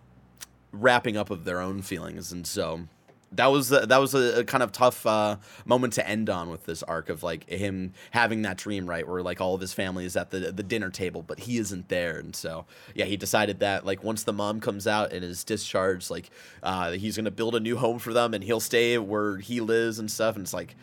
[0.71, 2.89] wrapping up of their own feelings, and so
[3.35, 6.65] that was that was a, a kind of tough uh, moment to end on with
[6.65, 10.05] this arc of like him having that dream right where like all of his family
[10.05, 12.19] is at the the dinner table but he isn't there.
[12.19, 16.11] And so yeah he decided that like once the mom comes out and is discharged
[16.11, 16.31] like
[16.63, 19.99] uh, he's gonna build a new home for them and he'll stay where he lives
[19.99, 20.37] and stuff.
[20.37, 20.77] And it's like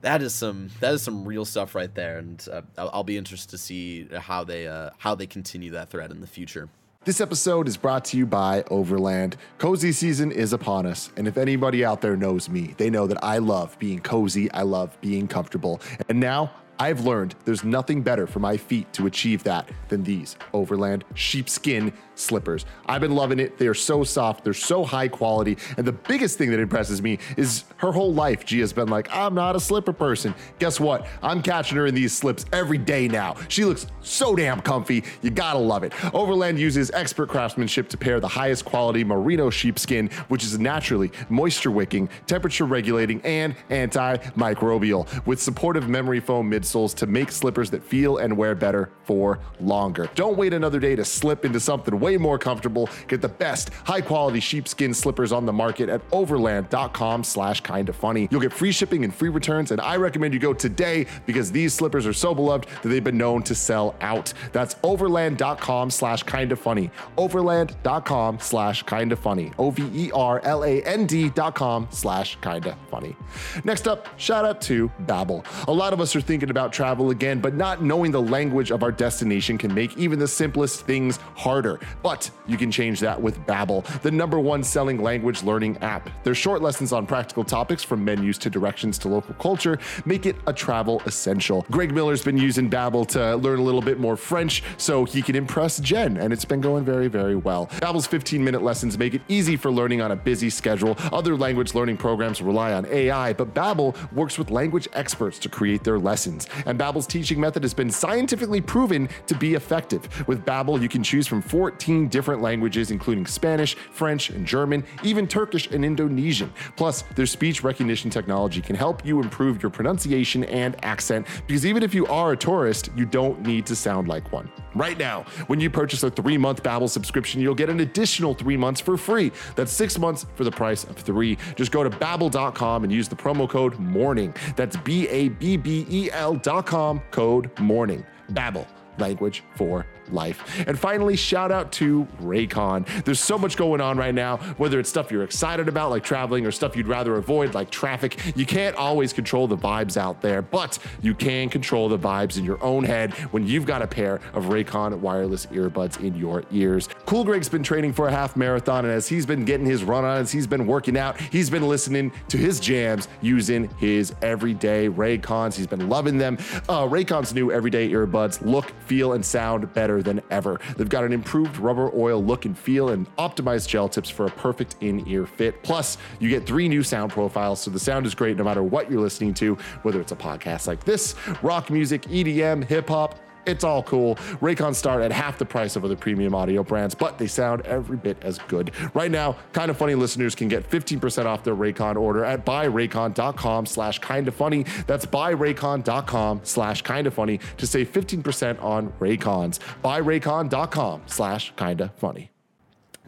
[0.00, 2.18] that is some that is some real stuff right there.
[2.18, 5.90] And uh, I'll, I'll, be interested to see how they uh, how they continue that
[5.90, 6.68] thread in the future.
[7.04, 9.36] This episode is brought to you by Overland.
[9.58, 13.22] Cozy season is upon us, and if anybody out there knows me, they know that
[13.22, 15.80] I love being cozy, I love being comfortable.
[16.08, 20.36] And now I've learned there's nothing better for my feet to achieve that than these
[20.52, 22.66] Overland sheepskin slippers.
[22.86, 23.58] I've been loving it.
[23.58, 25.56] They are so soft, they're so high quality.
[25.76, 29.34] And the biggest thing that impresses me is her whole life, Gia's been like, I'm
[29.34, 30.34] not a slipper person.
[30.58, 31.06] Guess what?
[31.22, 33.36] I'm catching her in these slips every day now.
[33.48, 35.04] She looks so damn comfy.
[35.22, 35.92] You gotta love it.
[36.14, 41.70] Overland uses expert craftsmanship to pair the highest quality merino sheepskin, which is naturally moisture
[41.70, 48.18] wicking, temperature regulating, and antimicrobial, with supportive memory foam midsoles to make slippers that feel
[48.18, 50.08] and wear better for longer.
[50.14, 52.88] Don't wait another day to slip into something way more comfortable.
[53.06, 58.28] Get the best high quality sheepskin slippers on the market at overland.com slash kinda funny.
[58.30, 61.72] You'll get free shipping and free returns, and I recommend you go today because these
[61.72, 64.32] slippers are so beloved that they've been known to sell out.
[64.52, 66.90] That's overland.com slash kinda funny.
[67.16, 69.52] Overland.com slash kinda funny.
[69.58, 73.16] O-V-E-R-L-A-N-D dot com slash kinda funny.
[73.64, 75.44] Next up, shout out to Babbel.
[75.66, 78.72] A lot of us are thinking about about travel again, but not knowing the language
[78.72, 81.78] of our destination can make even the simplest things harder.
[82.02, 86.10] But you can change that with Babbel, the number one selling language learning app.
[86.24, 90.34] Their short lessons on practical topics from menus to directions to local culture make it
[90.48, 91.64] a travel essential.
[91.70, 95.36] Greg Miller's been using Babbel to learn a little bit more French so he can
[95.36, 97.68] impress Jen, and it's been going very, very well.
[97.74, 100.96] Babbel's 15-minute lessons make it easy for learning on a busy schedule.
[101.12, 105.84] Other language learning programs rely on AI, but Babbel works with language experts to create
[105.84, 106.47] their lessons.
[106.66, 110.26] And Babbel's teaching method has been scientifically proven to be effective.
[110.28, 115.26] With Babbel, you can choose from 14 different languages including Spanish, French, and German, even
[115.26, 116.52] Turkish and Indonesian.
[116.76, 121.82] Plus, their speech recognition technology can help you improve your pronunciation and accent because even
[121.82, 124.50] if you are a tourist, you don't need to sound like one.
[124.74, 128.80] Right now, when you purchase a 3-month Babbel subscription, you'll get an additional 3 months
[128.80, 129.32] for free.
[129.56, 131.36] That's 6 months for the price of 3.
[131.56, 134.34] Just go to babbel.com and use the promo code MORNING.
[134.56, 136.10] That's B A B B E
[136.46, 138.04] L.com code MORNING.
[138.32, 138.66] Babbel,
[138.98, 140.64] language for life.
[140.66, 143.04] And finally, shout out to Raycon.
[143.04, 146.46] There's so much going on right now, whether it's stuff you're excited about, like traveling,
[146.46, 148.18] or stuff you'd rather avoid, like traffic.
[148.36, 152.44] You can't always control the vibes out there, but you can control the vibes in
[152.44, 156.88] your own head when you've got a pair of Raycon wireless earbuds in your ears.
[157.06, 160.04] Cool Greg's been training for a half marathon, and as he's been getting his run
[160.04, 164.88] on, as he's been working out, he's been listening to his jams using his everyday
[164.88, 165.54] Raycons.
[165.54, 166.38] He's been loving them.
[166.68, 170.60] Uh, Raycon's new everyday earbuds look, feel, and sound better than ever.
[170.76, 174.30] They've got an improved rubber oil look and feel and optimized gel tips for a
[174.30, 175.62] perfect in ear fit.
[175.62, 178.90] Plus, you get three new sound profiles, so the sound is great no matter what
[178.90, 183.18] you're listening to, whether it's a podcast like this, rock music, EDM, hip hop
[183.48, 184.16] it's all cool.
[184.40, 187.96] Raycons start at half the price of other premium audio brands, but they sound every
[187.96, 188.72] bit as good.
[188.94, 193.98] Right now, Kinda Funny listeners can get 15% off their Raycon order at buyraycon.com slash
[194.00, 194.64] kinda funny.
[194.86, 199.58] That's buyraycon.com slash kinda funny to save 15% on Raycons.
[199.82, 202.30] Buyraycon.com slash kinda funny.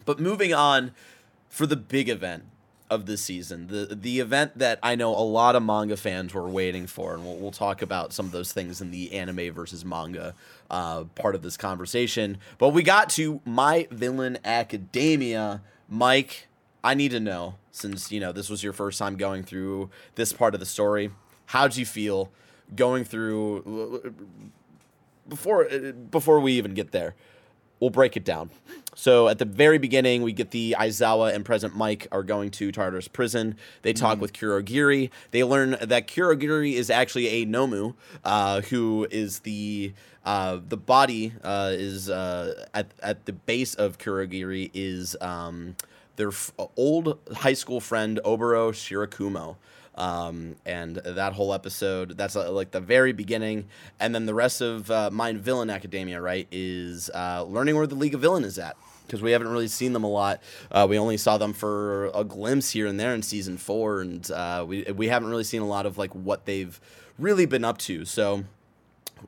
[0.05, 0.91] But moving on
[1.47, 2.43] for the big event,
[2.91, 6.47] of the season, the the event that I know a lot of manga fans were
[6.49, 9.85] waiting for, and we'll, we'll talk about some of those things in the anime versus
[9.85, 10.35] manga
[10.69, 12.37] uh, part of this conversation.
[12.57, 16.49] But we got to My Villain Academia, Mike.
[16.83, 20.33] I need to know since you know this was your first time going through this
[20.33, 21.11] part of the story.
[21.45, 22.29] How'd you feel
[22.75, 24.13] going through
[25.29, 25.63] before
[26.11, 27.15] before we even get there?
[27.81, 28.49] we'll break it down.
[28.95, 32.71] So at the very beginning, we get the Aizawa and Present Mike are going to
[32.71, 33.55] Tartarus prison.
[33.83, 35.09] They talk mm with Kurogiri.
[35.31, 41.33] They learn that Kurogiri is actually a Nomu, uh, who is the uh, the body
[41.43, 45.75] uh, is uh, at at the base of Kurogiri is um,
[46.17, 49.55] their f- old high school friend Oboro Shirakumo.
[50.01, 53.67] Um, and that whole episode, that's uh, like the very beginning.
[53.99, 57.93] And then the rest of uh, My Villain Academia, right, is uh, learning where the
[57.93, 58.75] League of Villain is at.
[59.05, 60.41] Because we haven't really seen them a lot.
[60.71, 64.31] Uh, we only saw them for a glimpse here and there in season four, and
[64.31, 66.79] uh, we we haven't really seen a lot of like what they've
[67.19, 68.05] really been up to.
[68.05, 68.45] So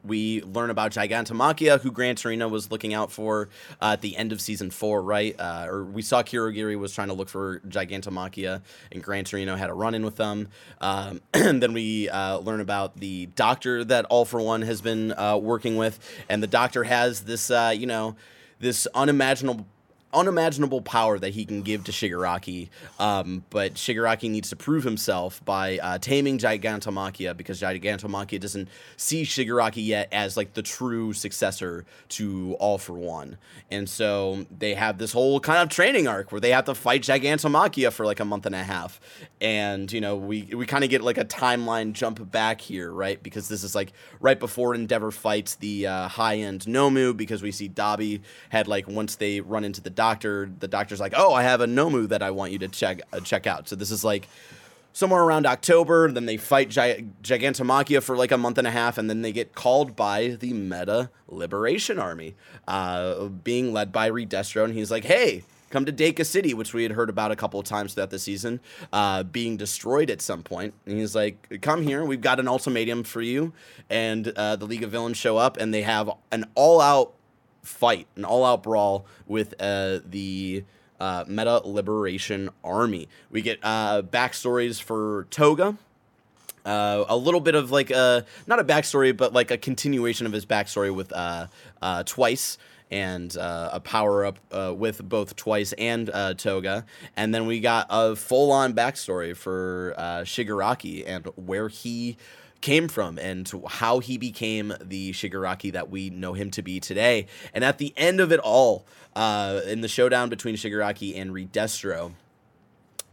[0.04, 3.50] we learn about Gigantomachia, who Gran Torino was looking out for
[3.82, 5.36] uh, at the end of season four, right?
[5.40, 9.70] Uh, or we saw Kurogiri was trying to look for Gigantomachia, and Gran Torino had
[9.70, 10.50] a run in with them.
[10.82, 15.14] Um, and then we uh, learn about the doctor that All for One has been
[15.14, 18.16] uh, working with, and the doctor has this, uh, you know,
[18.60, 19.66] this unimaginable
[20.14, 22.70] unimaginable power that he can give to Shigaraki.
[23.00, 29.24] Um, but Shigaraki needs to prove himself by uh, taming Gigantomachia because Gigantomachia doesn't see
[29.24, 33.38] Shigaraki yet as like the true successor to All for One.
[33.72, 37.02] And so they have this whole kind of training arc where they have to fight
[37.02, 39.00] Gigantomachia for like a month and a half.
[39.42, 43.22] And, you know, we, we kind of get like a timeline jump back here, right?
[43.22, 47.52] Because this is like right before Endeavor fights the uh, high end Nomu because we
[47.52, 51.44] see Dabi had like once they run into the doctor, the doctor's like, "Oh, I
[51.44, 54.04] have a Nomu that I want you to check uh, check out." So this is
[54.04, 54.28] like
[54.92, 56.12] somewhere around October.
[56.12, 59.32] Then they fight Gi- Gigantomachia for like a month and a half, and then they
[59.32, 62.36] get called by the Meta Liberation Army,
[62.68, 65.44] uh, being led by Redestro, and he's like, "Hey."
[65.74, 68.20] Come to Deika City, which we had heard about a couple of times throughout the
[68.20, 68.60] season,
[69.00, 70.76] uh, being destroyed at some point.
[70.86, 72.06] And he's like, "Come here.
[72.06, 73.54] We've got an ultimatum for you."
[73.90, 77.16] And uh, the League of Villains show up, and they have an all-out
[77.64, 80.64] fight, an all out brawl with uh, the
[81.00, 83.08] uh, Meta Liberation Army.
[83.32, 85.78] We get uh, backstories for Toga.
[86.66, 90.32] Uh, a little bit of like a not a backstory, but like a continuation of
[90.32, 91.48] his backstory with uh,
[91.82, 92.58] uh, Twice
[92.90, 96.86] and uh, a power up uh, with both Twice and uh, Toga.
[97.18, 102.18] And then we got a full on backstory for uh, Shigaraki and where he
[102.64, 107.28] came from and how he became the Shigaraki that we know him to be today.
[107.54, 108.86] And at the end of it all,
[109.18, 112.14] uh, in the showdown between Shigaraki and Redestro,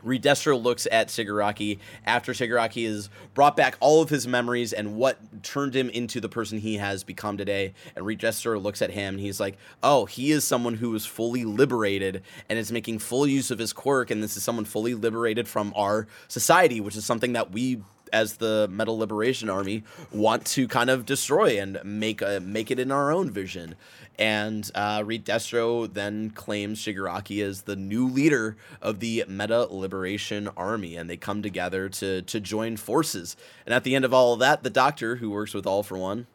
[0.05, 5.19] Redestro looks at Shigaraki after Shigaraki has brought back all of his memories and what
[5.43, 7.75] turned him into the person he has become today.
[7.97, 11.45] And Redestro looks at him and he's like, oh, he is someone who is fully
[11.45, 14.13] liberated and is making full use of his quirk.
[14.13, 17.83] And this is someone fully liberated from our society, which is something that we
[18.13, 19.83] as the Meta Liberation Army
[20.13, 23.75] want to kind of destroy and make a, make it in our own vision.
[24.19, 30.97] And uh, Redestro then claims Shigaraki as the new leader of the Meta Liberation Army,
[30.97, 33.37] and they come together to to join forces.
[33.65, 35.97] And at the end of all of that, the Doctor, who works with All for
[35.97, 36.27] One,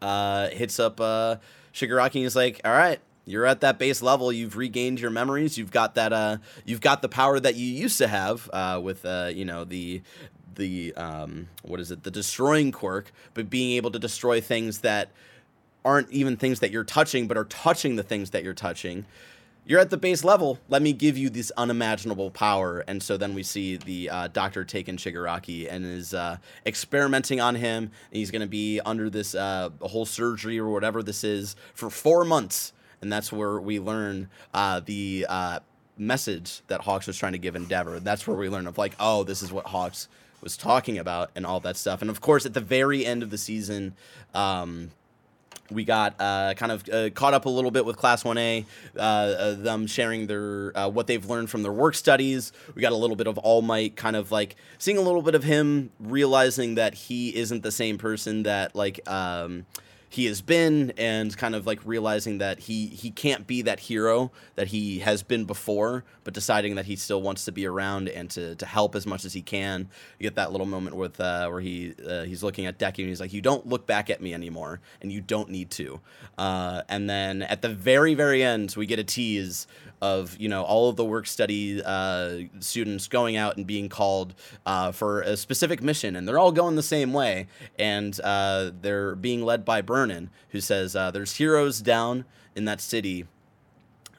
[0.00, 1.36] uh, hits up uh,
[1.74, 4.32] Shigaraki and is like, "All right, you're at that base level.
[4.32, 5.58] You've regained your memories.
[5.58, 6.12] You've got that.
[6.14, 9.64] Uh, you've got the power that you used to have uh, with, uh, you know,
[9.64, 10.00] the
[10.58, 12.02] the um, what is it?
[12.02, 15.08] The destroying quirk, but being able to destroy things that
[15.84, 19.06] aren't even things that you're touching, but are touching the things that you're touching.
[19.64, 20.58] You're at the base level.
[20.68, 22.84] Let me give you this unimaginable power.
[22.88, 27.54] And so then we see the uh, doctor taking Shigaraki and is uh, experimenting on
[27.54, 27.90] him.
[28.10, 32.24] He's going to be under this uh, whole surgery or whatever this is for four
[32.24, 32.72] months.
[33.02, 35.60] And that's where we learn uh, the uh,
[35.98, 38.00] message that Hawks was trying to give Endeavor.
[38.00, 40.08] That's where we learn of like, oh, this is what Hawks
[40.40, 42.00] was talking about and all that stuff.
[42.00, 43.94] And of course, at the very end of the season,
[44.34, 44.90] um,
[45.70, 48.64] we got uh, kind of uh, caught up a little bit with Class 1A,
[48.96, 52.52] uh, uh, them sharing their uh, what they've learned from their work studies.
[52.74, 55.34] We got a little bit of All Might, kind of like seeing a little bit
[55.34, 59.00] of him realizing that he isn't the same person that like.
[59.08, 59.66] Um,
[60.08, 64.30] he has been and kind of like realizing that he he can't be that hero
[64.54, 68.28] that he has been before but deciding that he still wants to be around and
[68.28, 69.88] to, to help as much as he can.
[70.18, 73.08] You get that little moment with uh, where he uh, he's looking at Deku and
[73.08, 76.00] he's like you don't look back at me anymore and you don't need to.
[76.36, 79.66] Uh, and then at the very very end we get a tease
[80.00, 84.34] of you know all of the work study uh, students going out and being called
[84.66, 87.46] uh, for a specific mission, and they're all going the same way,
[87.78, 92.24] and uh, they're being led by Burnin, who says uh, there's heroes down
[92.54, 93.26] in that city,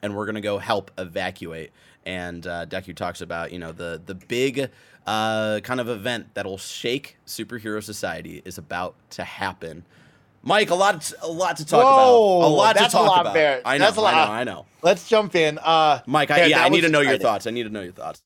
[0.02, 1.70] and we're gonna go help evacuate.
[2.06, 4.70] And uh, Deku talks about you know the the big
[5.06, 9.84] uh, kind of event that'll shake superhero society is about to happen.
[10.42, 12.48] Mike, a lot, a lot to talk Whoa, about.
[12.48, 13.34] A lot to talk lot, about.
[13.34, 13.60] Bear.
[13.64, 14.14] I know, that's a lot.
[14.14, 14.66] I know, I know.
[14.82, 15.58] Let's jump in.
[15.58, 17.20] Uh, Mike, I, yeah, I need to know exciting.
[17.20, 17.46] your thoughts.
[17.46, 18.22] I need to know your thoughts.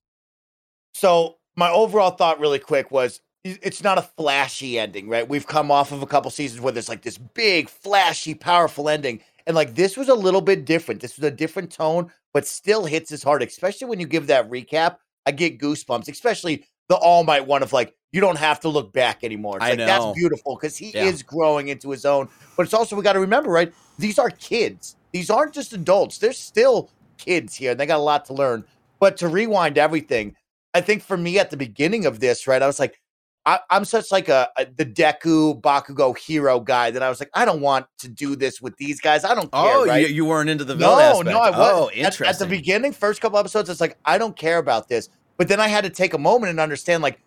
[0.94, 5.28] So, my overall thought, really quick, was it's not a flashy ending, right?
[5.28, 9.20] We've come off of a couple seasons where there's like this big, flashy, powerful ending,
[9.46, 11.00] and like this was a little bit different.
[11.00, 13.42] This was a different tone, but still hits as hard.
[13.42, 14.96] Especially when you give that recap,
[15.26, 16.08] I get goosebumps.
[16.08, 19.56] Especially the All Might one of like, you don't have to look back anymore.
[19.56, 19.86] It's I like know.
[19.86, 21.02] that's beautiful because he yeah.
[21.02, 22.28] is growing into his own.
[22.56, 23.74] But it's also we got to remember, right?
[23.98, 24.94] These are kids.
[25.10, 26.18] These aren't just adults.
[26.18, 28.64] They're still kids here, and they got a lot to learn.
[29.00, 30.36] But to rewind everything,
[30.74, 33.00] I think for me at the beginning of this, right, I was like,
[33.46, 37.30] I, am such like a, a, the Deku Bakugo hero guy that I was like,
[37.34, 39.24] I don't want to do this with these guys.
[39.24, 39.60] I don't care.
[39.60, 40.08] Oh, right?
[40.08, 41.30] you, you weren't into the villain no, aspect.
[41.30, 41.58] No, I was.
[41.58, 42.28] Oh, interesting.
[42.28, 45.08] At, at the beginning, first couple episodes, it's like I don't care about this.
[45.36, 47.18] But then I had to take a moment and understand, like,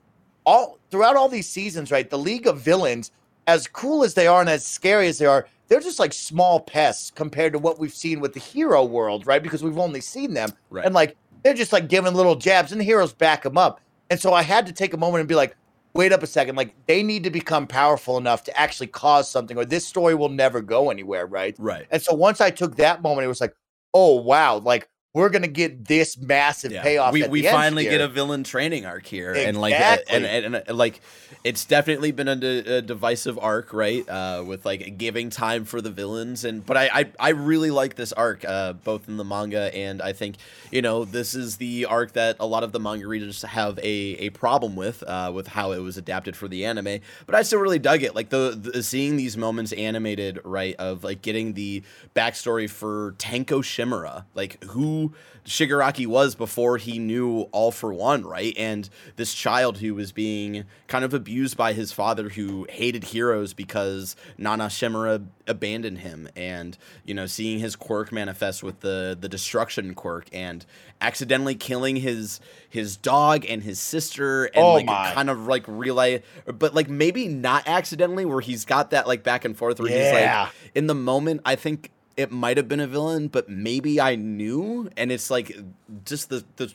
[0.48, 2.10] all throughout all these seasons, right?
[2.10, 3.12] The League of Villains,
[3.46, 6.62] as cool as they are and as scary as they are, they're just like small
[6.62, 9.44] pests compared to what we've seen with the hero world, right?
[9.44, 10.86] Because we've only seen them, right.
[10.86, 13.82] and like they're just like giving little jabs, and the heroes back them up.
[14.10, 15.56] And so I had to take a moment and be like,
[15.94, 19.58] wait up a second, like they need to become powerful enough to actually cause something,
[19.58, 21.56] or this story will never go anywhere, right?
[21.60, 21.86] Right.
[21.92, 23.54] And so once I took that moment, it was like,
[23.94, 26.84] oh wow, like we're gonna get this massive yeah.
[26.84, 27.12] payoff.
[27.12, 29.50] We, we finally get a villain training arc here, exactly.
[29.50, 29.74] and like
[30.10, 31.02] and, and, and, like
[31.44, 34.08] it's definitely been a, a divisive arc, right?
[34.08, 37.96] Uh, with like giving time for the villains, and but I I, I really like
[37.96, 40.36] this arc, uh, both in the manga and I think
[40.72, 43.98] you know this is the arc that a lot of the manga readers have a
[44.18, 47.00] a problem with, uh, with how it was adapted for the anime.
[47.26, 50.76] But I still really dug it, like the, the seeing these moments animated, right?
[50.76, 51.84] Of like getting the
[52.16, 54.97] backstory for Tenko Shimura, like who
[55.46, 58.54] Shigaraki was before he knew All for One, right?
[58.58, 63.54] And this child who was being kind of abused by his father who hated heroes
[63.54, 69.30] because Nana Shimura abandoned him and, you know, seeing his quirk manifest with the the
[69.30, 70.66] destruction quirk and
[71.00, 72.40] accidentally killing his
[72.70, 75.12] his dog and his sister and oh like my.
[75.14, 79.46] kind of like relay but like maybe not accidentally where he's got that like back
[79.46, 80.04] and forth where yeah.
[80.04, 84.02] he's like in the moment I think it might have been a villain, but maybe
[84.02, 84.90] I knew.
[84.98, 85.56] And it's like
[86.04, 86.74] just the the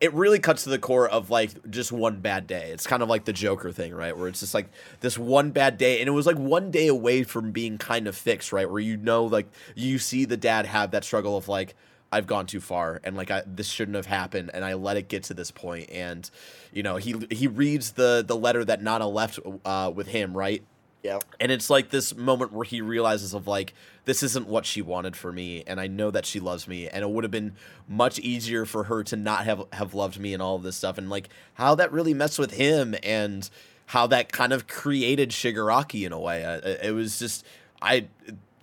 [0.00, 2.70] it really cuts to the core of like just one bad day.
[2.70, 4.16] It's kind of like the Joker thing, right?
[4.16, 4.68] Where it's just like
[5.00, 8.16] this one bad day, and it was like one day away from being kind of
[8.16, 8.70] fixed, right?
[8.70, 11.74] Where you know, like you see the dad have that struggle of like
[12.12, 15.08] I've gone too far, and like I, this shouldn't have happened, and I let it
[15.08, 16.30] get to this point, and
[16.72, 20.62] you know he he reads the the letter that Nana left uh, with him, right?
[21.06, 21.20] Yeah.
[21.38, 23.74] And it's like this moment where he realizes of like
[24.06, 27.04] this isn't what she wanted for me and I know that she loves me and
[27.04, 27.54] it would have been
[27.88, 30.98] much easier for her to not have have loved me and all of this stuff
[30.98, 33.48] and like how that really messed with him and
[33.86, 36.42] how that kind of created Shigaraki in a way.
[36.82, 37.46] it was just
[37.80, 38.08] I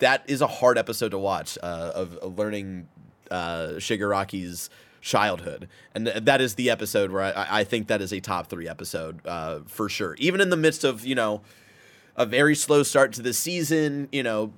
[0.00, 2.88] that is a hard episode to watch uh, of, of, learning
[3.30, 4.68] uh, Shigaraki's
[5.00, 5.68] childhood.
[5.94, 9.24] And that is the episode where I, I think that is a top three episode
[9.26, 10.14] uh, for sure.
[10.18, 11.42] Even in the midst of, you know,
[12.16, 14.08] a very slow start to the season.
[14.12, 14.52] You know,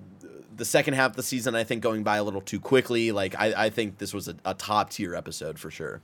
[0.55, 3.13] the second half of the season, I think, going by a little too quickly.
[3.13, 6.01] Like, I, I think this was a, a top tier episode for sure.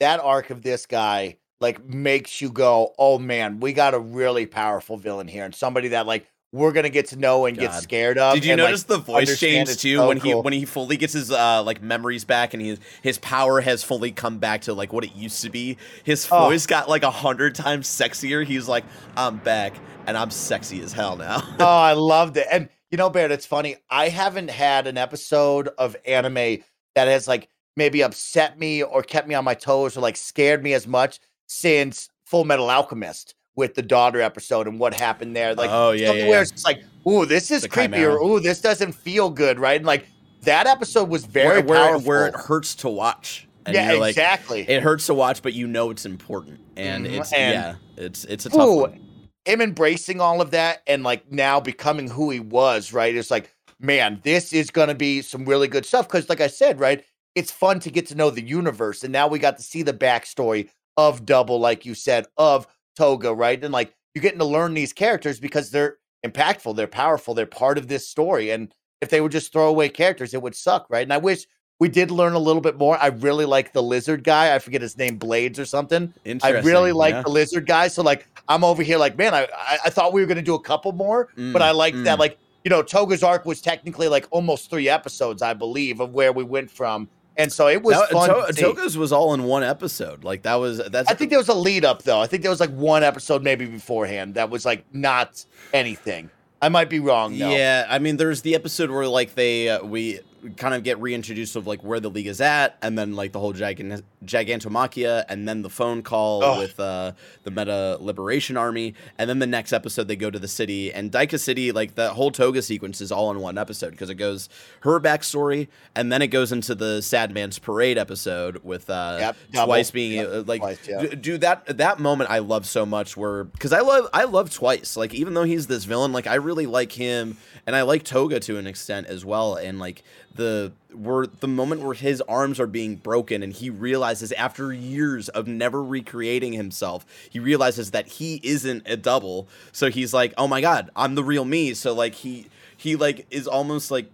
[0.00, 4.46] That arc of this guy, like, makes you go, oh man, we got a really
[4.46, 5.44] powerful villain here.
[5.44, 7.62] And somebody that, like, we're gonna get to know and God.
[7.62, 8.34] get scared of.
[8.34, 10.96] Did you and, notice like, the voice change too so when he when he fully
[10.96, 14.74] gets his uh like memories back and his his power has fully come back to
[14.74, 15.76] like what it used to be.
[16.02, 16.48] His oh.
[16.48, 18.44] voice got like a hundred times sexier.
[18.44, 18.84] He's like,
[19.16, 19.74] I'm back
[20.06, 21.42] and I'm sexy as hell now.
[21.60, 22.46] oh, I loved it.
[22.50, 23.76] And you know, Barrett, it's funny.
[23.88, 26.62] I haven't had an episode of anime
[26.96, 30.64] that has like maybe upset me or kept me on my toes or like scared
[30.64, 35.54] me as much since Full Metal Alchemist with the daughter episode and what happened there.
[35.54, 38.60] Like, oh yeah, yeah, where it's like, ooh, this is the creepy, or ooh, this
[38.60, 39.76] doesn't feel good, right?
[39.76, 40.06] And like
[40.42, 42.08] that episode was very where, powerful.
[42.08, 43.46] Where, it hurts to watch.
[43.66, 44.60] And yeah, exactly.
[44.60, 47.20] Like, it hurts to watch, but you know it's important, and mm-hmm.
[47.20, 49.00] it's and, yeah, it's it's a tough ooh, one.
[49.44, 53.14] Him embracing all of that and like now becoming who he was, right?
[53.14, 56.08] It's like, man, this is gonna be some really good stuff.
[56.08, 59.28] Because, like I said, right, it's fun to get to know the universe, and now
[59.28, 62.66] we got to see the backstory of Double, like you said, of
[63.00, 63.64] Toga, right?
[63.64, 65.96] And like you're getting to learn these characters because they're
[66.26, 68.50] impactful, they're powerful, they're part of this story.
[68.50, 71.02] And if they would just throw away characters, it would suck, right?
[71.02, 71.46] And I wish
[71.78, 72.98] we did learn a little bit more.
[72.98, 74.54] I really like the lizard guy.
[74.54, 76.12] I forget his name, Blades or something.
[76.42, 77.22] I really like yeah.
[77.22, 77.88] the lizard guy.
[77.88, 80.54] So like I'm over here like, man, I I, I thought we were gonna do
[80.54, 82.04] a couple more, mm, but I like mm.
[82.04, 86.12] that like you know, Toga's arc was technically like almost three episodes, I believe, of
[86.12, 88.28] where we went from and so it was that, fun.
[88.28, 90.24] To- Toga's was all in one episode.
[90.24, 91.10] Like that was that's.
[91.10, 92.20] I think there was a lead up though.
[92.20, 96.30] I think there was like one episode maybe beforehand that was like not anything.
[96.62, 97.38] I might be wrong.
[97.38, 97.50] Though.
[97.50, 100.20] Yeah, I mean, there's the episode where like they uh, we
[100.56, 103.40] kind of get reintroduced of like where the league is at, and then like the
[103.40, 106.58] whole Gigant- Gigantomachia, and then the phone call oh.
[106.58, 107.12] with uh,
[107.44, 111.10] the Meta Liberation Army, and then the next episode they go to the city and
[111.12, 111.72] Deika City.
[111.72, 114.48] Like the whole Toga sequence is all in one episode because it goes
[114.80, 119.36] her backstory, and then it goes into the Sad Man's Parade episode with uh, yep,
[119.64, 121.06] Twice being yep, uh, like, twice, yeah.
[121.06, 124.96] do that that moment I love so much where because I love I love Twice
[124.96, 127.36] like even though he's this villain like I really like him
[127.66, 129.54] and I like Toga to an extent as well.
[129.54, 130.02] And like
[130.40, 135.28] the where the moment where his arms are being broken and he realizes after years
[135.28, 139.46] of never recreating himself, he realizes that he isn't a double.
[139.70, 143.26] So he's like, "Oh my god, I'm the real me." So like he he like
[143.30, 144.10] is almost like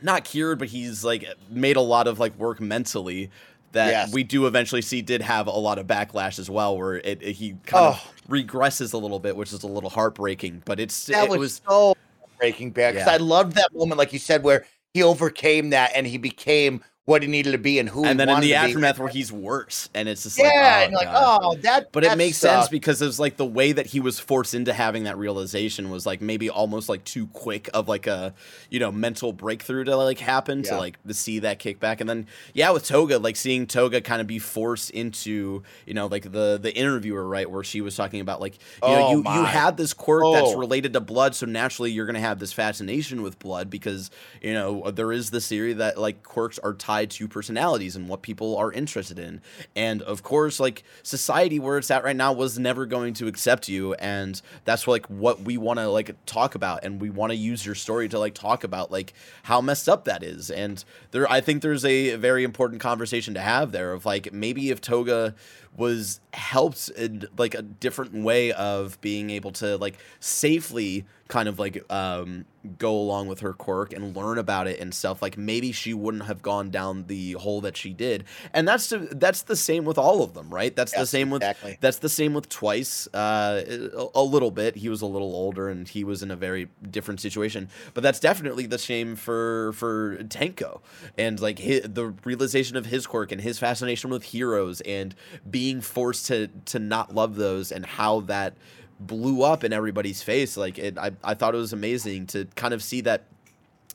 [0.00, 3.28] not cured, but he's like made a lot of like work mentally
[3.72, 4.12] that yes.
[4.12, 7.32] we do eventually see did have a lot of backlash as well, where it, it
[7.32, 7.88] he kind oh.
[7.88, 10.62] of regresses a little bit, which is a little heartbreaking.
[10.64, 11.96] But it's that it was, was so
[12.38, 13.14] Breaking Bad because yeah.
[13.14, 17.20] I loved that moment, like you said, where he overcame that and he became what
[17.20, 18.04] he needed to be and who.
[18.04, 21.08] And then in the aftermath, where he's worse, and it's just yeah, like, oh, like
[21.10, 21.90] oh that.
[21.90, 22.54] But that it makes sucked.
[22.54, 26.06] sense because it's like the way that he was forced into having that realization was
[26.06, 28.34] like maybe almost like too quick of like a
[28.70, 30.70] you know mental breakthrough to like happen yeah.
[30.70, 34.20] to like to see that kickback, and then yeah, with Toga, like seeing Toga kind
[34.20, 38.20] of be forced into you know like the the interviewer right where she was talking
[38.20, 39.38] about like you oh, know you my.
[39.38, 40.34] you had this quirk oh.
[40.34, 44.52] that's related to blood, so naturally you're gonna have this fascination with blood because you
[44.52, 48.56] know there is this theory that like quirks are tied to personalities and what people
[48.56, 49.40] are interested in.
[49.74, 53.68] And of course, like society where it's at right now was never going to accept
[53.68, 53.94] you.
[53.94, 56.84] And that's like what we want to like talk about.
[56.84, 59.12] And we want to use your story to like talk about like
[59.44, 60.50] how messed up that is.
[60.50, 64.70] And there, I think there's a very important conversation to have there of like maybe
[64.70, 65.34] if Toga
[65.76, 71.58] was helped in like a different way of being able to like safely kind of
[71.58, 72.44] like um
[72.78, 75.20] go along with her quirk and learn about it and stuff.
[75.20, 78.24] Like maybe she wouldn't have gone down the hole that she did.
[78.52, 80.74] And that's the, that's the same with all of them right?
[80.76, 81.78] That's yes, the same with exactly.
[81.80, 84.76] that's the same with twice uh, a, a, little bit.
[84.76, 87.68] He was a little older and he was in a very different situation.
[87.94, 90.80] But that's definitely the same for for tenko
[91.16, 95.14] and like his, the realization of his quirk and his fascination with heroes and
[95.50, 98.54] being forced to to not love those and how that
[98.98, 100.56] blew up in everybody's face.
[100.56, 103.24] Like it, I, I thought it was amazing to kind of see that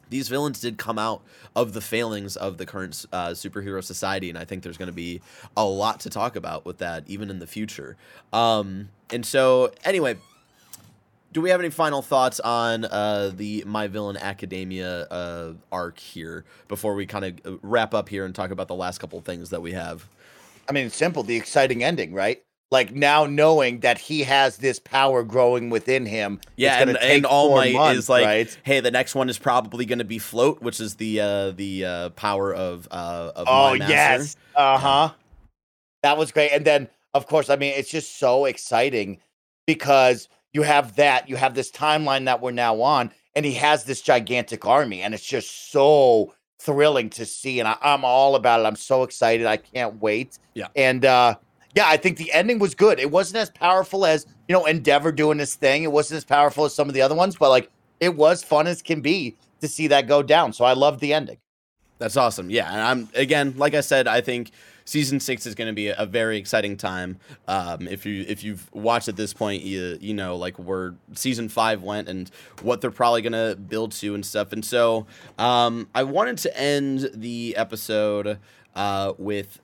[0.09, 1.21] these villains did come out
[1.55, 4.93] of the failings of the current uh, superhero society, and I think there's going to
[4.93, 5.21] be
[5.55, 7.97] a lot to talk about with that, even in the future.
[8.31, 10.17] Um, and so, anyway,
[11.33, 16.45] do we have any final thoughts on uh, the My Villain Academia uh, arc here
[16.67, 19.49] before we kind of uh, wrap up here and talk about the last couple things
[19.49, 20.07] that we have?
[20.69, 21.23] I mean, it's simple.
[21.23, 22.41] The exciting ending, right?
[22.71, 26.39] like now knowing that he has this power growing within him.
[26.55, 28.57] Yeah, and, and All Might months, is like, right?
[28.63, 31.85] hey, the next one is probably going to be Float, which is the uh, the
[31.85, 35.13] uh, power of uh, of oh yes, uh huh.
[36.03, 39.19] That was great, and then of course, I mean, it's just so exciting
[39.65, 43.85] because you have that, you have this timeline that we're now on, and he has
[43.85, 48.59] this gigantic army, and it's just so thrilling to see, and I, I'm all about
[48.61, 48.65] it.
[48.65, 49.45] I'm so excited.
[49.45, 50.39] I can't wait.
[50.53, 51.35] Yeah, and uh
[51.75, 52.99] yeah, I think the ending was good.
[52.99, 55.83] It wasn't as powerful as, you know, Endeavor doing this thing.
[55.83, 58.65] It wasn't as powerful as some of the other ones, but like it was fun
[58.65, 60.53] as can be to see that go down.
[60.53, 61.37] So I loved the ending.
[61.99, 62.49] That's awesome.
[62.49, 62.71] Yeah.
[62.71, 64.51] And I'm, again, like I said, I think
[64.87, 67.19] season six is going to be a very exciting time.
[67.47, 71.49] Um, if you if you've watched at this point, you you know like where season
[71.49, 72.31] five went and
[72.61, 74.53] what they're probably going to build to and stuff.
[74.53, 75.05] And so
[75.37, 78.39] um, I wanted to end the episode
[78.75, 79.59] uh, with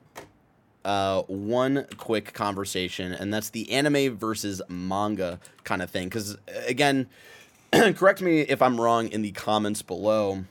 [0.84, 6.10] uh, one quick conversation, and that's the anime versus manga kind of thing.
[6.10, 7.08] Because, again,
[7.74, 10.44] correct me if I'm wrong in the comments below,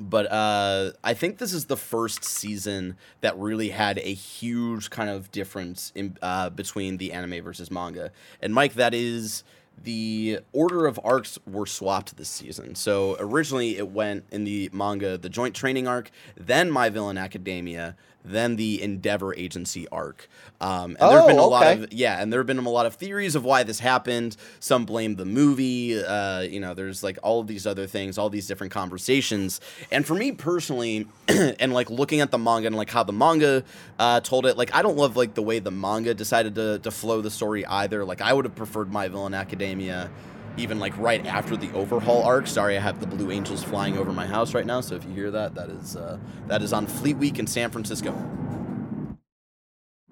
[0.00, 5.10] but uh, I think this is the first season that really had a huge kind
[5.10, 8.10] of difference in, uh, between the anime versus manga.
[8.40, 9.44] And, Mike, that is
[9.82, 12.74] the order of arcs were swapped this season.
[12.74, 17.96] So originally it went in the manga, the joint training arc, then My Villain Academia,
[18.24, 20.28] than the Endeavor Agency arc.
[20.60, 21.50] Um, and oh, there have been a okay.
[21.50, 24.36] lot of yeah, and there have been a lot of theories of why this happened.
[24.58, 26.02] Some blame the movie.
[26.02, 29.60] Uh, you know, there's like all of these other things, all these different conversations.
[29.90, 33.64] And for me personally, and like looking at the manga and like how the manga
[33.98, 36.90] uh, told it, like I don't love like the way the manga decided to to
[36.90, 38.04] flow the story either.
[38.04, 40.10] Like I would have preferred My Villain Academia
[40.56, 42.46] even like right after the overhaul arc.
[42.46, 45.12] Sorry, I have the Blue Angels flying over my house right now, so if you
[45.12, 48.12] hear that, that is uh, that is on Fleet Week in San Francisco.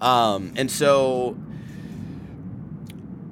[0.01, 1.37] Um, and so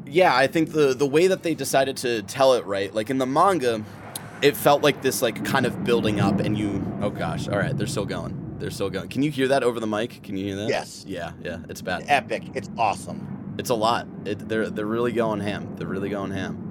[0.07, 3.19] yeah, I think the the way that they decided to tell it right, like in
[3.19, 3.85] the manga,
[4.43, 7.77] it felt like this like kind of building up, and you oh gosh, all right,
[7.77, 8.57] they're still going.
[8.59, 9.09] They're still going.
[9.09, 10.23] Can you hear that over the mic?
[10.23, 10.69] Can you hear that?
[10.69, 11.05] Yes.
[11.07, 12.05] Yeah, yeah, it's bad.
[12.09, 12.45] Epic.
[12.55, 13.55] It's awesome.
[13.59, 14.07] It's a lot.
[14.25, 15.77] It, they're they're really going ham.
[15.77, 16.66] They're really going ham.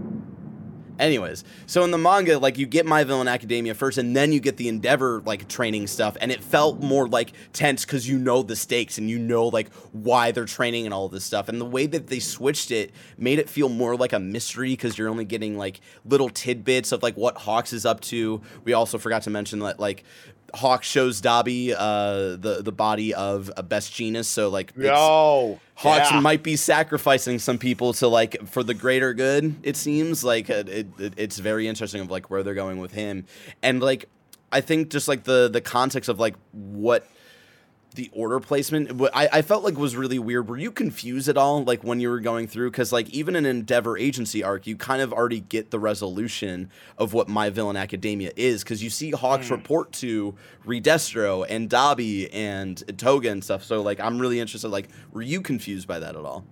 [0.97, 4.39] Anyways, so in the manga, like you get My Villain Academia first, and then you
[4.39, 8.43] get the Endeavor like training stuff, and it felt more like tense because you know
[8.43, 11.49] the stakes and you know like why they're training and all this stuff.
[11.49, 14.97] And the way that they switched it made it feel more like a mystery because
[14.97, 18.41] you're only getting like little tidbits of like what Hawks is up to.
[18.63, 20.05] We also forgot to mention that like
[20.53, 26.11] Hawk shows Dabi uh, the the body of a best Jeanist, so like no, Hawks
[26.11, 26.19] yeah.
[26.19, 29.55] might be sacrificing some people to like for the greater good.
[29.63, 33.25] It seems like it, it, it's very interesting of like where they're going with him,
[33.61, 34.07] and like
[34.51, 37.07] I think just like the the context of like what
[37.95, 41.63] the order placement I, I felt like was really weird were you confused at all
[41.63, 45.01] like when you were going through because like even an endeavor agency arc you kind
[45.01, 49.47] of already get the resolution of what my villain academia is because you see hawks
[49.47, 49.51] mm.
[49.51, 50.35] report to
[50.65, 55.41] redestro and dabi and toga and stuff so like i'm really interested like were you
[55.41, 56.45] confused by that at all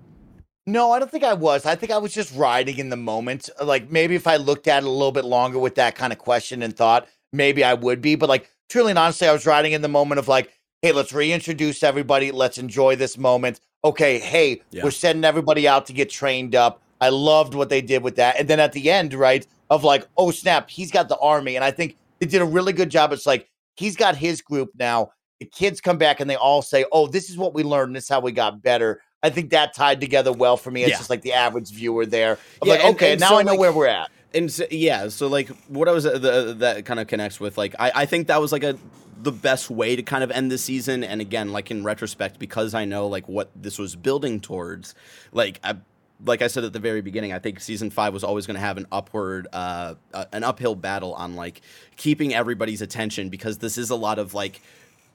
[0.66, 1.66] no, I don't think I was.
[1.66, 3.50] I think I was just riding in the moment.
[3.62, 6.20] Like maybe if I looked at it a little bit longer with that kind of
[6.20, 8.16] question and thought, maybe I would be.
[8.16, 10.52] But like truly and honestly, I was riding in the moment of like,
[10.84, 12.32] hey, let's reintroduce everybody.
[12.32, 13.62] Let's enjoy this moment.
[13.86, 14.84] Okay, hey, yeah.
[14.84, 16.82] we're sending everybody out to get trained up.
[17.00, 18.38] I loved what they did with that.
[18.38, 21.56] And then at the end, right, of like, oh, snap, he's got the army.
[21.56, 23.14] And I think they did a really good job.
[23.14, 25.12] It's like he's got his group now.
[25.40, 27.96] The kids come back and they all say, oh, this is what we learned.
[27.96, 29.02] This is how we got better.
[29.24, 30.82] I think that tied together well for me.
[30.82, 30.98] It's yeah.
[30.98, 32.38] just like the average viewer there.
[32.62, 34.12] yeah, like, okay, and, and now so I know like, where we're at.
[34.34, 37.58] And so, yeah, so like what I was uh, the, that kind of connects with
[37.58, 38.78] like I, I think that was like a
[39.22, 41.04] the best way to kind of end the season.
[41.04, 44.96] And again, like in retrospect, because I know like what this was building towards,
[45.32, 45.78] like I
[46.26, 48.62] like I said at the very beginning, I think season five was always going to
[48.62, 51.62] have an upward, uh, uh, an uphill battle on like
[51.96, 54.62] keeping everybody's attention because this is a lot of like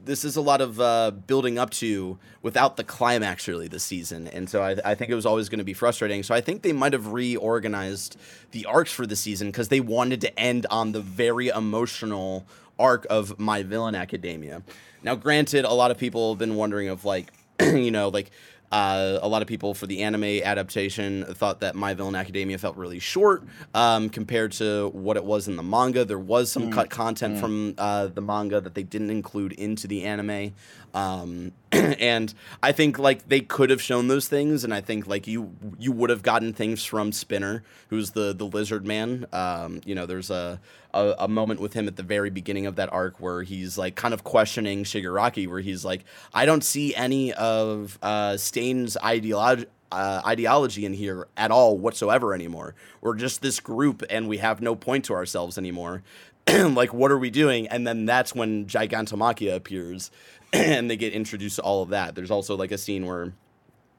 [0.03, 4.29] this is a lot of uh, building up to without the climax really this season,
[4.29, 6.23] and so I, I think it was always going to be frustrating.
[6.23, 8.17] So I think they might have reorganized
[8.53, 12.47] the arcs for the season because they wanted to end on the very emotional
[12.79, 14.63] arc of My Villain Academia.
[15.03, 18.31] Now, granted, a lot of people have been wondering of like, you know, like
[18.71, 22.77] uh, a lot of people for the anime adaptation thought that My Villain Academia felt
[22.77, 23.43] really short
[23.75, 26.05] um, compared to what it was in the manga.
[26.05, 26.73] There was some mm.
[26.73, 27.41] cut content mm.
[27.41, 30.55] from uh, the manga that they didn't include into the anime.
[30.99, 35.27] Um, and I think like they could have shown those things, and I think like
[35.27, 39.27] you you would have gotten things from Spinner, who's the the lizard man.
[39.33, 40.61] Um, you know, there's a,
[40.93, 43.95] a, a moment with him at the very beginning of that arc where he's like
[43.95, 46.05] kind of questioning Shigaraki, where he's like,
[46.35, 49.67] I don't see any of uh, Stain's ideology.
[49.91, 52.75] Uh, ideology in here at all whatsoever anymore.
[53.01, 56.03] We're just this group and we have no point to ourselves anymore.
[56.47, 57.67] like, what are we doing?
[57.69, 60.11] And then that's when Gigantomachia appears
[60.53, 62.15] and they get introduced to all of that.
[62.15, 63.33] There's also like a scene where,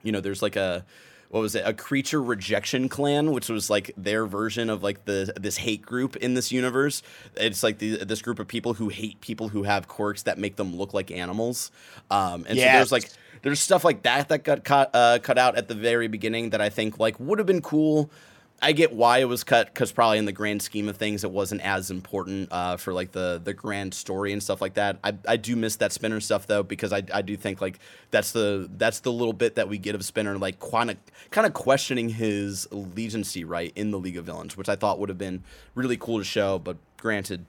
[0.04, 0.86] you know, there's like a
[1.30, 5.32] what was it a creature rejection clan which was like their version of like the
[5.40, 7.02] this hate group in this universe
[7.36, 10.56] it's like the, this group of people who hate people who have quirks that make
[10.56, 11.72] them look like animals
[12.12, 12.72] um, and yes.
[12.72, 13.12] so there's like
[13.44, 16.62] there's stuff like that that got cut uh, cut out at the very beginning that
[16.62, 18.10] i think like would have been cool
[18.62, 21.32] I get why it was cut because probably in the grand scheme of things, it
[21.32, 25.00] wasn't as important uh, for like the the grand story and stuff like that.
[25.04, 27.80] I, I do miss that Spinner stuff though because I, I do think like
[28.12, 30.98] that's the that's the little bit that we get of Spinner like kind of
[31.32, 35.10] kind of questioning his allegiancy right in the League of Villains, which I thought would
[35.10, 35.44] have been
[35.76, 36.60] really cool to show.
[36.60, 37.46] But granted,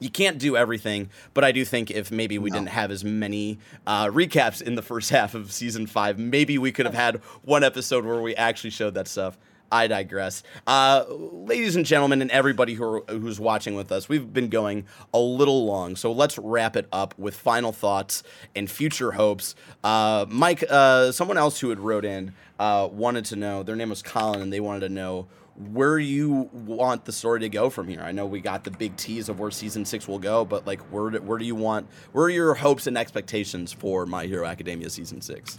[0.00, 2.56] you can't do everything, but I do think if maybe we no.
[2.56, 6.72] didn't have as many uh, recaps in the first half of season five, maybe we
[6.72, 9.38] could have had one episode where we actually showed that stuff.
[9.70, 10.42] I digress.
[10.66, 14.86] Uh, ladies and gentlemen, and everybody who are, who's watching with us, we've been going
[15.12, 18.22] a little long, so let's wrap it up with final thoughts
[18.54, 19.54] and future hopes.
[19.82, 23.62] Uh, Mike, uh, someone else who had wrote in uh, wanted to know.
[23.62, 25.26] Their name was Colin, and they wanted to know
[25.56, 28.00] where you want the story to go from here.
[28.00, 30.80] I know we got the big tease of where season six will go, but like,
[30.92, 31.88] where do, where do you want?
[32.12, 35.56] Where are your hopes and expectations for My Hero Academia season six?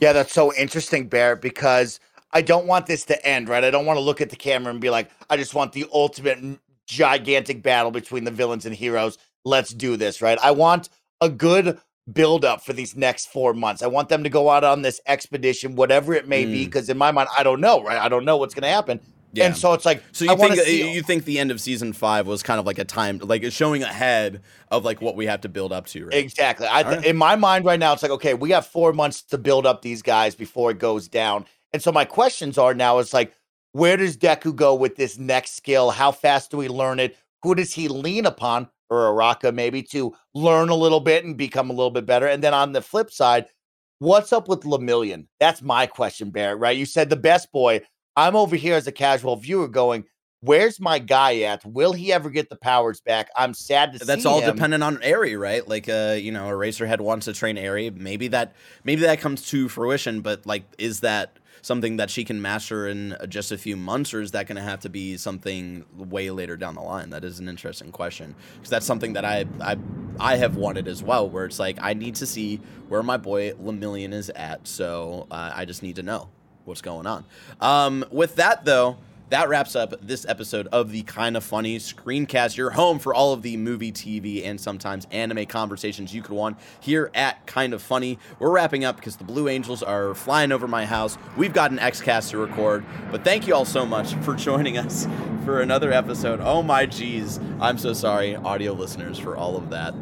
[0.00, 2.00] Yeah, that's so interesting, Bear, because
[2.32, 3.64] I don't want this to end, right?
[3.64, 5.86] I don't want to look at the camera and be like, I just want the
[5.92, 6.38] ultimate
[6.86, 9.18] gigantic battle between the villains and heroes.
[9.44, 10.38] Let's do this, right?
[10.42, 10.88] I want
[11.20, 11.78] a good
[12.12, 13.82] build up for these next four months.
[13.82, 16.52] I want them to go out on this expedition, whatever it may mm.
[16.52, 17.98] be, because in my mind, I don't know, right?
[17.98, 19.00] I don't know what's going to happen.
[19.32, 19.46] Yeah.
[19.46, 21.92] And so it's like, so you I think see- you think the end of season
[21.92, 25.42] five was kind of like a time, like showing ahead of like what we have
[25.42, 26.14] to build up to, right?
[26.14, 26.66] Exactly.
[26.68, 27.06] I th- right.
[27.06, 29.82] in my mind right now, it's like, okay, we got four months to build up
[29.82, 31.46] these guys before it goes down.
[31.72, 33.32] And so my questions are now is like,
[33.72, 35.90] where does Deku go with this next skill?
[35.90, 37.16] How fast do we learn it?
[37.42, 41.70] Who does he lean upon, or Araka maybe, to learn a little bit and become
[41.70, 42.26] a little bit better?
[42.26, 43.46] And then on the flip side,
[44.00, 45.26] what's up with Lemillion?
[45.38, 46.76] That's my question, Barrett, right?
[46.76, 47.82] You said the best boy.
[48.16, 50.04] I'm over here as a casual viewer going,
[50.40, 51.64] where's my guy at?
[51.64, 53.28] Will he ever get the powers back?
[53.36, 54.04] I'm sad to see.
[54.04, 54.54] That's all him.
[54.54, 55.66] dependent on Eri, right?
[55.66, 57.90] Like uh, you know, Eraserhead wants to train Eri.
[57.90, 62.40] Maybe that maybe that comes to fruition, but like is that something that she can
[62.40, 65.84] master in just a few months, or is that going to have to be something
[65.96, 67.10] way later down the line?
[67.10, 69.76] That is an interesting question because that's something that I I
[70.18, 73.52] I have wanted as well, where it's like I need to see where my boy
[73.52, 76.28] Lemillion is at, so uh, I just need to know
[76.64, 77.24] what's going on.
[77.60, 78.98] Um, with that though
[79.30, 83.32] that wraps up this episode of the Kind of Funny Screencast, your home for all
[83.32, 87.80] of the movie, TV, and sometimes anime conversations you could want here at Kind of
[87.80, 88.18] Funny.
[88.40, 91.16] We're wrapping up because the Blue Angels are flying over my house.
[91.36, 95.06] We've got an Xcast to record, but thank you all so much for joining us
[95.44, 96.40] for another episode.
[96.40, 99.94] Oh my geez, I'm so sorry, audio listeners, for all of that.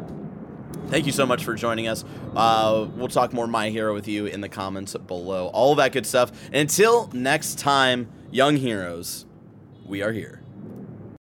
[0.87, 2.03] Thank you so much for joining us.
[2.35, 5.49] Uh, we'll talk more My Hero with you in the comments below.
[5.49, 6.31] All that good stuff.
[6.51, 9.25] Until next time, young heroes,
[9.85, 10.41] we are here.